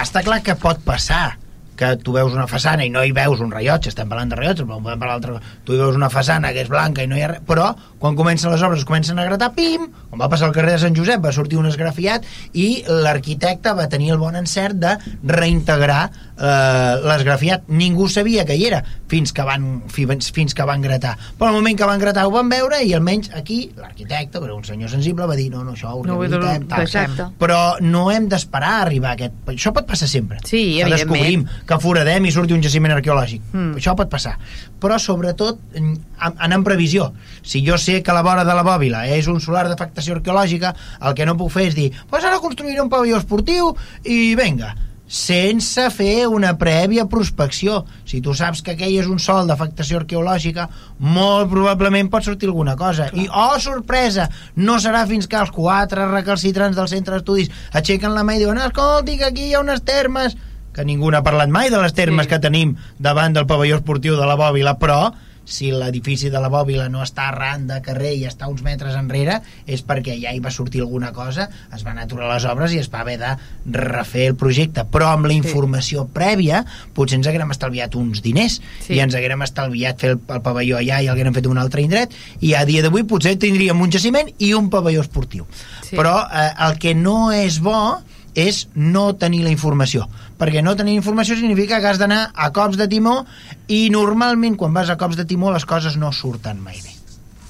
[0.00, 1.36] està clar que pot passar
[1.76, 4.66] que tu veus una façana i no hi veus un rellotge, estem parlant de rellotges,
[4.66, 5.40] però podem parlar d'altre...
[5.66, 7.70] Tu hi veus una façana que és blanca i no hi ha res, però
[8.00, 10.82] quan comencen les obres es comencen a gratar, pim, com va passar al carrer de
[10.86, 12.24] Sant Josep, va sortir un esgrafiat
[12.56, 14.96] i l'arquitecte va tenir el bon encert de
[15.36, 16.02] reintegrar
[16.36, 17.66] eh, l'esgrafiat.
[17.68, 21.14] Ningú sabia que hi era fins que van, fins, que van gratar.
[21.38, 24.64] Però al moment que van gratar ho van veure i almenys aquí l'arquitecte, però un
[24.66, 26.84] senyor sensible, va dir no, no, això ho No, rehabilitem, tal.
[26.86, 27.28] Exacte.
[27.38, 29.36] però no hem d'esperar a arribar a aquest...
[29.56, 30.38] Això pot passar sempre.
[30.44, 30.96] Sí, que evidentment.
[30.96, 33.42] descobrim que foradem i surti un jaciment arqueològic.
[33.52, 33.74] Mm.
[33.80, 34.36] Això pot passar.
[34.80, 37.12] Però, sobretot, en- anar en previsió.
[37.42, 41.14] Si jo sé que la vora de la bòbila és un solar d'afectació arqueològica, el
[41.14, 44.74] que no puc fer és dir pues ara construiré un pavelló esportiu i venga,
[45.06, 47.84] sense fer una prèvia prospecció.
[48.04, 52.74] Si tu saps que aquell és un sol d'afectació arqueològica, molt probablement pot sortir alguna
[52.76, 53.06] cosa.
[53.14, 58.24] I, oh, sorpresa, no serà fins que els quatre recalcitrants del centre d'estudis aixequen la
[58.26, 60.36] mà i diuen escolti, que aquí hi ha unes termes
[60.76, 62.34] que ningú n'ha parlat mai de les termes Sí.
[62.34, 65.14] que tenim davant del pavelló esportiu de la Bòbila, però
[65.46, 69.38] si l'edifici de la Bòbila no està arran de carrer i està uns metres enrere,
[69.64, 72.90] és perquè ja hi va sortir alguna cosa, es van aturar les obres i es
[72.92, 73.30] va haver de
[73.70, 74.82] refer el projecte.
[74.90, 76.10] Però amb la informació sí.
[76.18, 76.64] prèvia,
[76.98, 78.96] potser ens haguérem estalviat uns diners sí.
[78.98, 82.18] i ens haguérem estalviat fer el, el pavelló allà i l'haguérem fet un altre indret
[82.40, 85.46] i a dia d'avui potser tindríem un jaciment i un pavelló esportiu.
[85.86, 85.94] Sí.
[85.94, 88.02] Però eh, el que no és bo
[88.36, 92.76] és no tenir la informació perquè no tenir informació significa que has d'anar a cops
[92.76, 93.22] de timó
[93.68, 96.96] i normalment quan vas a cops de timó les coses no surten mai bé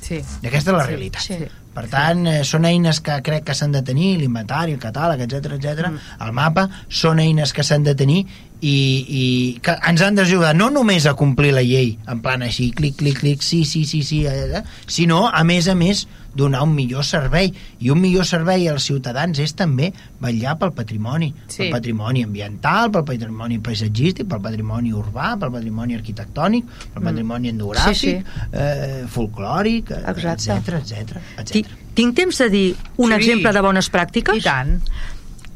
[0.06, 0.20] Sí.
[0.22, 1.22] i aquesta és la realitat.
[1.22, 1.46] sí.
[1.76, 5.58] Per tant, eh, són eines que crec que s'han de tenir, l'inventari, el catàleg, etc
[5.58, 6.14] etc, mm.
[6.24, 8.22] el mapa, són eines que s'han de tenir
[8.62, 8.76] i,
[9.20, 9.24] i
[9.60, 13.20] que ens han d'ajudar no només a complir la llei, en plan així, clic, clic,
[13.20, 16.06] clic, sí, sí, sí, sí, eh, eh, sinó, a més a més,
[16.36, 17.52] donar un millor servei.
[17.80, 21.62] I un millor servei als ciutadans és també vetllar pel patrimoni, Sí.
[21.64, 26.64] pel patrimoni ambiental, pel patrimoni paisatgístic, pel patrimoni urbà, pel patrimoni arquitectònic,
[26.94, 28.14] pel patrimoni endogràfic, Sí,
[28.52, 30.52] eh, folclòric, eh, Exacte.
[30.52, 31.66] etc etc Ti-
[31.96, 33.14] Tinc temps de dir un Sí.
[33.16, 34.36] exemple de bones pràctiques?
[34.36, 34.82] I tant.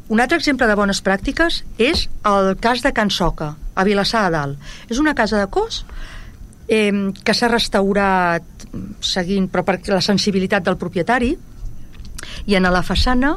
[0.09, 4.31] Un altre exemple de bones pràctiques és el cas de Can Soca, a Vilassar de
[4.35, 4.59] Dalt.
[4.89, 5.85] És una casa de cos
[6.71, 8.67] eh, que s'ha restaurat
[9.03, 11.33] seguint, però per la sensibilitat del propietari,
[12.47, 13.35] i en la façana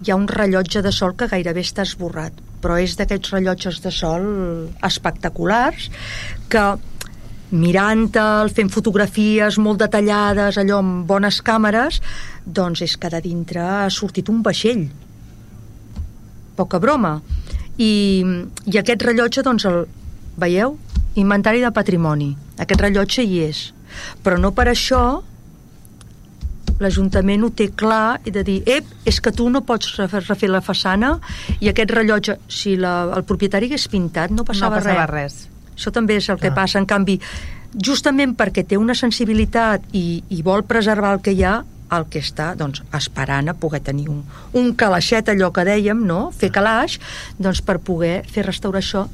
[0.00, 3.92] hi ha un rellotge de sol que gairebé està esborrat, però és d'aquests rellotges de
[3.92, 4.24] sol
[4.86, 5.90] espectaculars
[6.52, 6.64] que
[7.50, 11.98] mirant-te'l, fent fotografies molt detallades, allò amb bones càmeres,
[12.46, 14.86] doncs és que de dintre ha sortit un vaixell.
[16.56, 17.16] Poca broma.
[17.80, 17.90] I,
[18.70, 19.82] i aquest rellotge, doncs, el
[20.38, 20.78] veieu?
[21.18, 22.30] Inventari de patrimoni.
[22.60, 23.64] Aquest rellotge hi és.
[24.22, 25.02] Però no per això
[26.80, 30.48] l'Ajuntament ho té clar i de dir, ep, és que tu no pots refer, refer
[30.48, 31.16] la façana
[31.60, 35.42] i aquest rellotge, si la, el propietari hagués pintat, no passava, no passava res.
[35.44, 35.74] res.
[35.76, 36.56] Això també és el que Clar.
[36.62, 36.80] passa.
[36.80, 37.18] En canvi,
[37.76, 42.20] justament perquè té una sensibilitat i, i vol preservar el que hi ha, el que
[42.22, 44.22] està doncs, esperant a poder tenir un,
[44.56, 46.30] un calaixet, allò que dèiem, no?
[46.36, 47.00] fer calaix,
[47.38, 49.08] doncs, per poder fer restaurar això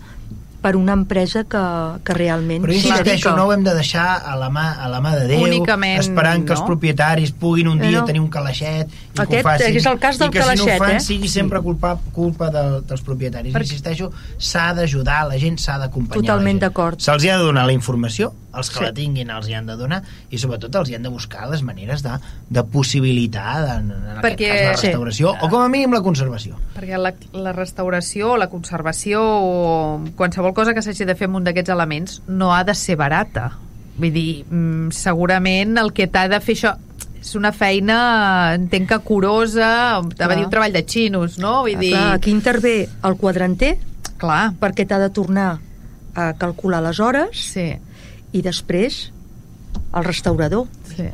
[0.67, 1.61] per una empresa que,
[2.03, 3.35] que realment Però insisteixo, dedica.
[3.39, 6.43] no ho hem de deixar a la mà, a la mà de Déu, Únicament, esperant
[6.49, 6.67] que els no?
[6.73, 8.05] propietaris puguin un dia No.
[8.09, 9.77] tenir un calaixet i que Aquest ho facin.
[9.79, 11.01] és el cas del I que si no calaixet, ho fan eh?
[11.07, 13.55] sigui sempre culpa, culpa del, dels propietaris.
[13.55, 16.25] Perquè- Insisteixo, s'ha d'ajudar, la gent s'ha d'acompanyar.
[16.25, 16.99] Totalment d'acord.
[16.99, 18.85] Se'ls hi ha de donar la informació, els que Sí.
[18.85, 21.63] la tinguin els hi han de donar, i sobretot els hi han de buscar les
[21.63, 22.17] maneres de,
[22.51, 24.87] de possibilitat, en, en Perquè- aquest cas la Sí.
[24.89, 26.57] restauració, o com a mínim la conservació.
[26.77, 31.45] Perquè la, la restauració, la conservació o qualsevol cosa que s'hagi de fer amb un
[31.45, 33.53] d'aquests elements no ha de ser barata.
[33.97, 36.75] Vull dir, mm, segurament el que t'ha de fer això
[37.21, 40.37] és una feina, entenc que curosa, va Clar.
[40.37, 41.63] dir un treball de xinos, no?
[41.63, 43.79] Vull Ah, dir, Clar, aquí intervé el quadranter
[44.17, 45.59] clar, perquè t'ha de tornar
[46.15, 47.75] a calcular les hores sí,
[48.37, 49.07] i després
[49.97, 50.69] el restaurador.
[50.95, 51.09] sí.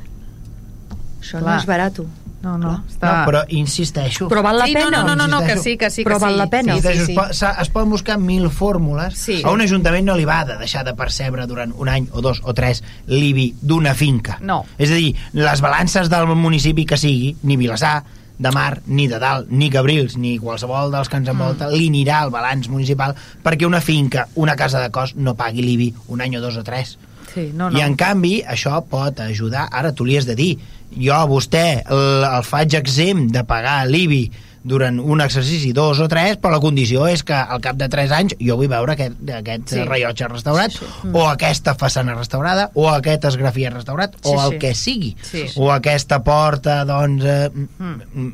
[1.23, 1.53] Això Clar.
[1.53, 1.99] no és barat.
[2.43, 3.11] No, no, No, està...
[3.23, 4.89] però insisteixo, Però val la sí, pena.
[4.91, 6.39] no, no, no, no, que sí, que sí, que Però val sí.
[6.41, 6.75] la pena.
[6.75, 9.15] Sí, Sí, sí, es, es poden buscar mil fórmules.
[9.15, 9.37] Sí.
[9.45, 12.41] A un ajuntament no li va de deixar de percebre durant un any o dos
[12.43, 14.41] o tres l'IBI d'una finca.
[14.43, 14.65] No.
[14.77, 18.03] És a dir, les balances del municipi que sigui, ni Vilassar,
[18.43, 21.79] de Mar, ni de Dalt, ni Cabrils, ni qualsevol dels que ens envolta, mm.
[21.79, 23.15] li anirà el balanç municipal
[23.45, 26.67] perquè una finca, una casa de cos, no pagui l'IBI un any o dos o
[26.67, 26.97] tres.
[27.35, 27.79] Sí, no, no.
[27.79, 30.55] I en canvi, això pot ajudar, ara tu li has de dir,
[30.93, 34.25] jo a vostè el, el faig exempt de pagar l'IBI
[34.63, 38.13] durant un exercici, dos o tres, però la condició és que al cap de tres
[38.15, 39.75] anys jo vull veure aquest, aquest Sí.
[39.81, 39.87] sí.
[39.89, 41.01] rellotge restaurat, Sí, sí, sí.
[41.03, 41.09] sí.
[41.19, 44.59] o aquesta façana restaurada, o aquest esgrafiat restaurat, Sí, o el sí.
[44.63, 45.17] que sigui.
[45.23, 45.47] Sí.
[45.57, 47.25] O aquesta porta, doncs...
[47.25, 48.33] Eh, mm.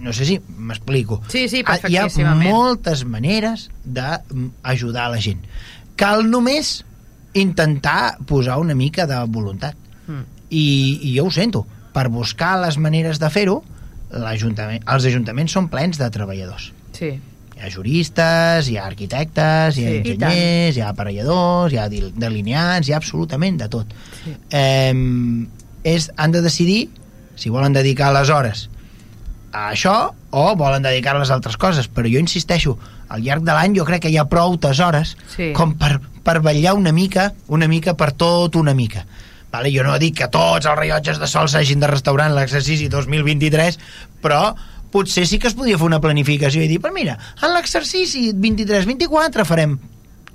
[0.00, 1.18] No sé si m'explico.
[1.28, 5.42] Sí, sí, Ah, Hi ha moltes maneres d'ajudar la gent.
[6.00, 6.84] Cal només
[7.34, 9.76] intentar posar una mica de voluntat.
[10.06, 10.24] Mm.
[10.50, 10.64] I,
[11.06, 11.64] i jo ho sento,
[11.94, 13.60] per buscar les maneres de fer-ho,
[14.10, 16.72] els ajuntaments són plens de treballadors.
[16.96, 17.12] Sí.
[17.54, 21.88] Hi ha juristes, hi ha arquitectes, hi ha Sí, enginyers, hi ha aparelladors, hi ha
[21.90, 23.94] delineants, hi ha absolutament de tot.
[24.24, 24.34] Sí.
[24.50, 24.94] Eh,
[25.84, 26.88] és, han de decidir
[27.36, 28.66] si volen dedicar les hores
[29.52, 32.76] a això o volen dedicar-les a altres coses, però jo insisteixo,
[33.10, 35.52] al llarg de l'any jo crec que hi ha prou hores Sí.
[35.56, 39.04] com per, per vetllar una mica, una mica per tot una mica.
[39.50, 39.70] Vale?
[39.74, 43.78] Jo no dic que tots els rellotges de sol s'hagin de restaurar en l'exercici 2023,
[44.22, 44.54] però
[44.90, 49.44] potser sí que es podria fer una planificació i dir, però mira, en l'exercici 23-24
[49.46, 49.78] farem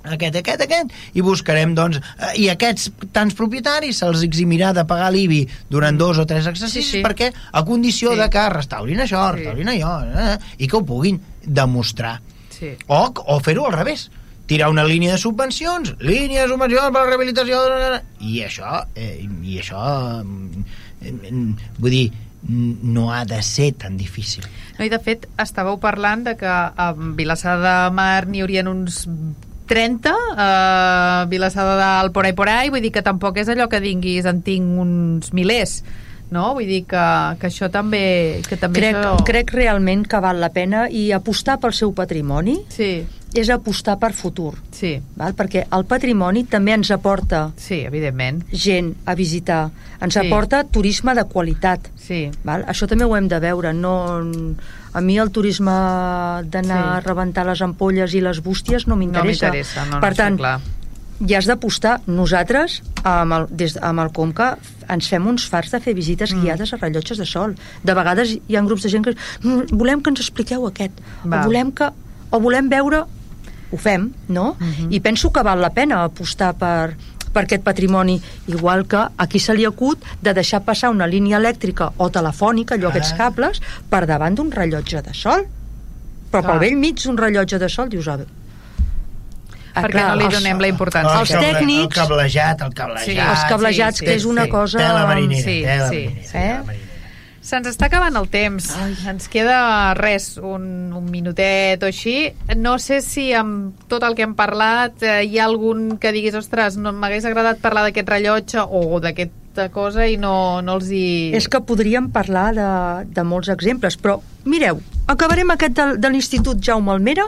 [0.06, 5.08] aquest, aquest, aquest, i buscarem, doncs, eh, i aquests tants propietaris se'ls eximirà de pagar
[5.12, 5.40] l'IBI
[5.72, 7.02] durant dos o tres exercicis, Sí, sí.
[7.02, 8.20] perquè a condició Sí.
[8.20, 9.40] de que restaurin això, Sí.
[9.40, 12.20] restaurin allò, eh, i que ho puguin demostrar.
[12.50, 12.76] Sí.
[12.86, 14.10] O, o fer-ho al revés.
[14.46, 17.62] Tirar una línia de subvencions, línia de subvencions per la rehabilitació,
[18.20, 19.82] i això, eh, i això,
[21.02, 21.34] eh, eh,
[21.78, 22.06] vull dir,
[22.46, 24.44] no ha de ser tan difícil.
[24.78, 29.08] No, I de fet, estàveu parlant de que a Vilassar de Mar n'hi haurien uns
[29.66, 33.66] 30, a Vilassar de Dalt por ahí por ahí, vull dir que tampoc és allò
[33.68, 35.80] que dinguis en tinc uns milers
[36.30, 36.54] no?
[36.54, 37.04] Vull dir que,
[37.40, 38.40] que això també...
[38.48, 39.24] Que també crec, això...
[39.26, 43.04] crec realment que val la pena i apostar pel seu patrimoni Sí,
[43.36, 45.34] és apostar per futur, sí, val?
[45.36, 48.44] perquè el patrimoni també ens aporta sí, evidentment.
[48.52, 49.70] gent a visitar,
[50.00, 50.22] ens Sí.
[50.26, 51.90] aporta turisme de qualitat.
[51.96, 52.64] Sí, Val?
[52.66, 53.72] Això també ho hem de veure.
[53.74, 54.22] No,
[54.94, 55.72] a mi el turisme
[56.46, 56.96] d'anar Sí.
[56.96, 59.46] a rebentar les ampolles i les bústies no no m'interessa.
[59.50, 59.84] m'interessa.
[59.86, 60.60] No, no, per està tant, clar.
[61.26, 62.00] hi has d'apostar.
[62.06, 64.56] Nosaltres, amb el, des, amb el Conca,
[64.88, 66.42] ens fem uns fars de fer visites Mm.
[66.42, 67.54] guiades a rellotges de sol.
[67.84, 70.92] De vegades hi ha grups de gent que "Mm, volem que ens expliqueu aquest,
[71.24, 71.90] o volem, que,
[72.30, 73.04] o volem veure...
[73.72, 74.56] Ho fem, no?
[74.60, 74.92] Mhm.
[74.92, 76.96] I penso que val la pena apostar per,
[77.32, 81.92] per aquest patrimoni, igual que aquí se li acut de deixar passar una línia elèctrica
[81.96, 82.90] o telefònica, allò, Ah.
[82.90, 83.60] aquests cables,
[83.90, 85.46] per davant d'un rellotge de sol.
[86.30, 86.44] Però Clar.
[86.44, 88.06] pel vell mig d'un rellotge de sol dius,
[89.76, 91.20] ah, Perquè no li donem la importància.
[91.20, 93.06] Els tècnics- El cablejat, el cablejat.
[93.06, 94.50] Sí, els cablejats, sí, que és una sí.
[94.50, 94.78] cosa...
[94.82, 96.26] Tela marinera, Sí, tela sí, marinera.
[96.32, 96.36] sí.
[96.38, 96.58] Eh?
[96.66, 96.82] marinera.
[97.46, 98.72] Se'ns està acabant el temps.
[98.82, 98.96] Ai.
[99.12, 100.64] Ens queda res, un,
[100.98, 102.32] un minutet o així.
[102.56, 106.34] No sé si amb tot el que hem parlat eh, hi ha algun que diguis,
[106.34, 108.98] ostres, no m'hagués agradat parlar d'aquest rellotge o
[109.56, 111.32] d'aquesta cosa i no, no els hi...
[111.36, 112.68] És que podríem parlar de,
[113.12, 117.26] de molts exemples, però mireu, acabarem aquest de, de l'Institut Jaume Almera,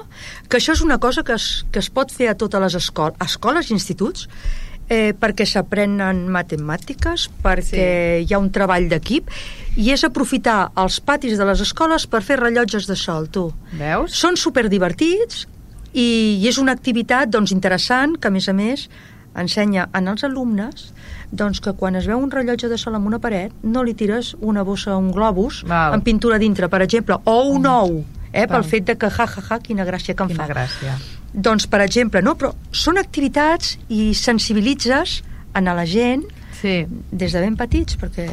[0.49, 3.17] que això és una cosa que es, que es pot fer a totes les escoles,
[3.25, 4.29] escoles i instituts,
[4.89, 7.89] eh, perquè s'aprenen matemàtiques, perquè
[8.23, 8.25] sí.
[8.29, 9.31] hi ha un treball d'equip,
[9.77, 13.51] i és aprofitar els patis de les escoles per fer rellotges de sol, tu.
[13.79, 14.17] Veus?
[14.17, 15.47] Són superdivertits
[15.93, 18.89] i, i és una activitat doncs, interessant que, a més a més,
[19.41, 20.93] ensenya en els alumnes
[21.31, 24.35] doncs, que quan es veu un rellotge de sol en una paret no li tires
[24.41, 25.95] una bossa, un globus Val.
[25.95, 29.43] amb pintura dintre, per exemple, o un ou, eh, pel fet de que, ja, ja,
[29.51, 30.53] ja, quina gràcia que em Quina fa.
[30.53, 30.99] gràcia.
[31.33, 32.35] Doncs, per exemple, no?
[32.37, 35.23] però són activitats i sensibilitzes
[35.55, 36.25] en a la gent
[36.59, 38.27] Sí, des de ben petits, perquè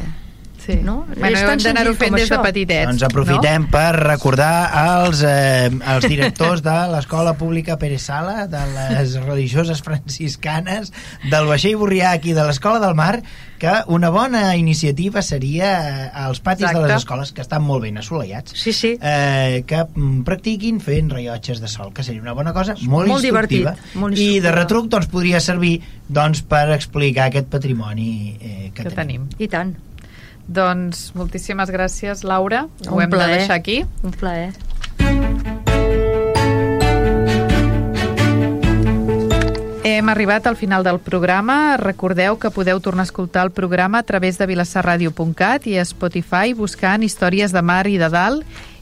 [0.66, 0.76] sí.
[0.82, 1.04] No?
[1.16, 2.88] Bueno, És tan d'anar-ho fent des de petitets.
[2.90, 9.14] Doncs aprofitem per recordar als, eh, als directors de l'Escola Pública Pere Sala, de les
[9.22, 10.92] religioses franciscanes,
[11.30, 13.22] del Vaixell Borrià aquí de l'Escola del Mar,
[13.58, 15.68] que una bona iniciativa seria
[16.06, 16.82] eh, als patis Exacte.
[16.82, 21.08] de les escoles, que estan molt ben assolellats, sí, sí, eh, que mm, practiquin fent
[21.14, 23.72] rellotges de sol, que seria una bona cosa, molt, Molt instructiva.
[23.76, 24.54] divertit, molt I de instructiva.
[24.60, 29.28] retruc doncs, podria servir doncs, per explicar aquest patrimoni eh, que, que tenim.
[29.38, 29.72] i tant.
[30.46, 32.68] Doncs moltíssimes gràcies, Laura.
[32.88, 33.38] Ho Un hem de plaer.
[33.38, 33.84] deixar aquí.
[34.02, 34.52] Un plaer.
[39.84, 41.76] Hem arribat al final del programa.
[41.78, 46.52] Recordeu que podeu tornar a escoltar el programa a través de vilassarradio.cat i a Spotify
[46.58, 48.42] buscant històries de mar i de dalt.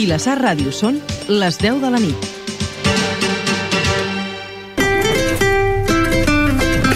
[0.00, 0.94] Vilassar Ràdio són
[1.28, 2.28] les 10 de la nit.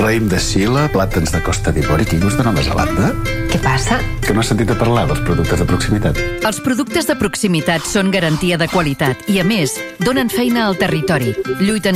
[0.00, 3.11] Raïm de Xile, plàtans de Costa d'Ivori, quingos de Nova Zelanda.
[3.52, 3.98] Què passa?
[4.24, 6.16] Que no has sentit a parlar dels productes de proximitat.
[6.48, 11.36] Els productes de proximitat són garantia de qualitat i, a més, donen feina al territori,
[11.61, 11.92] lluiten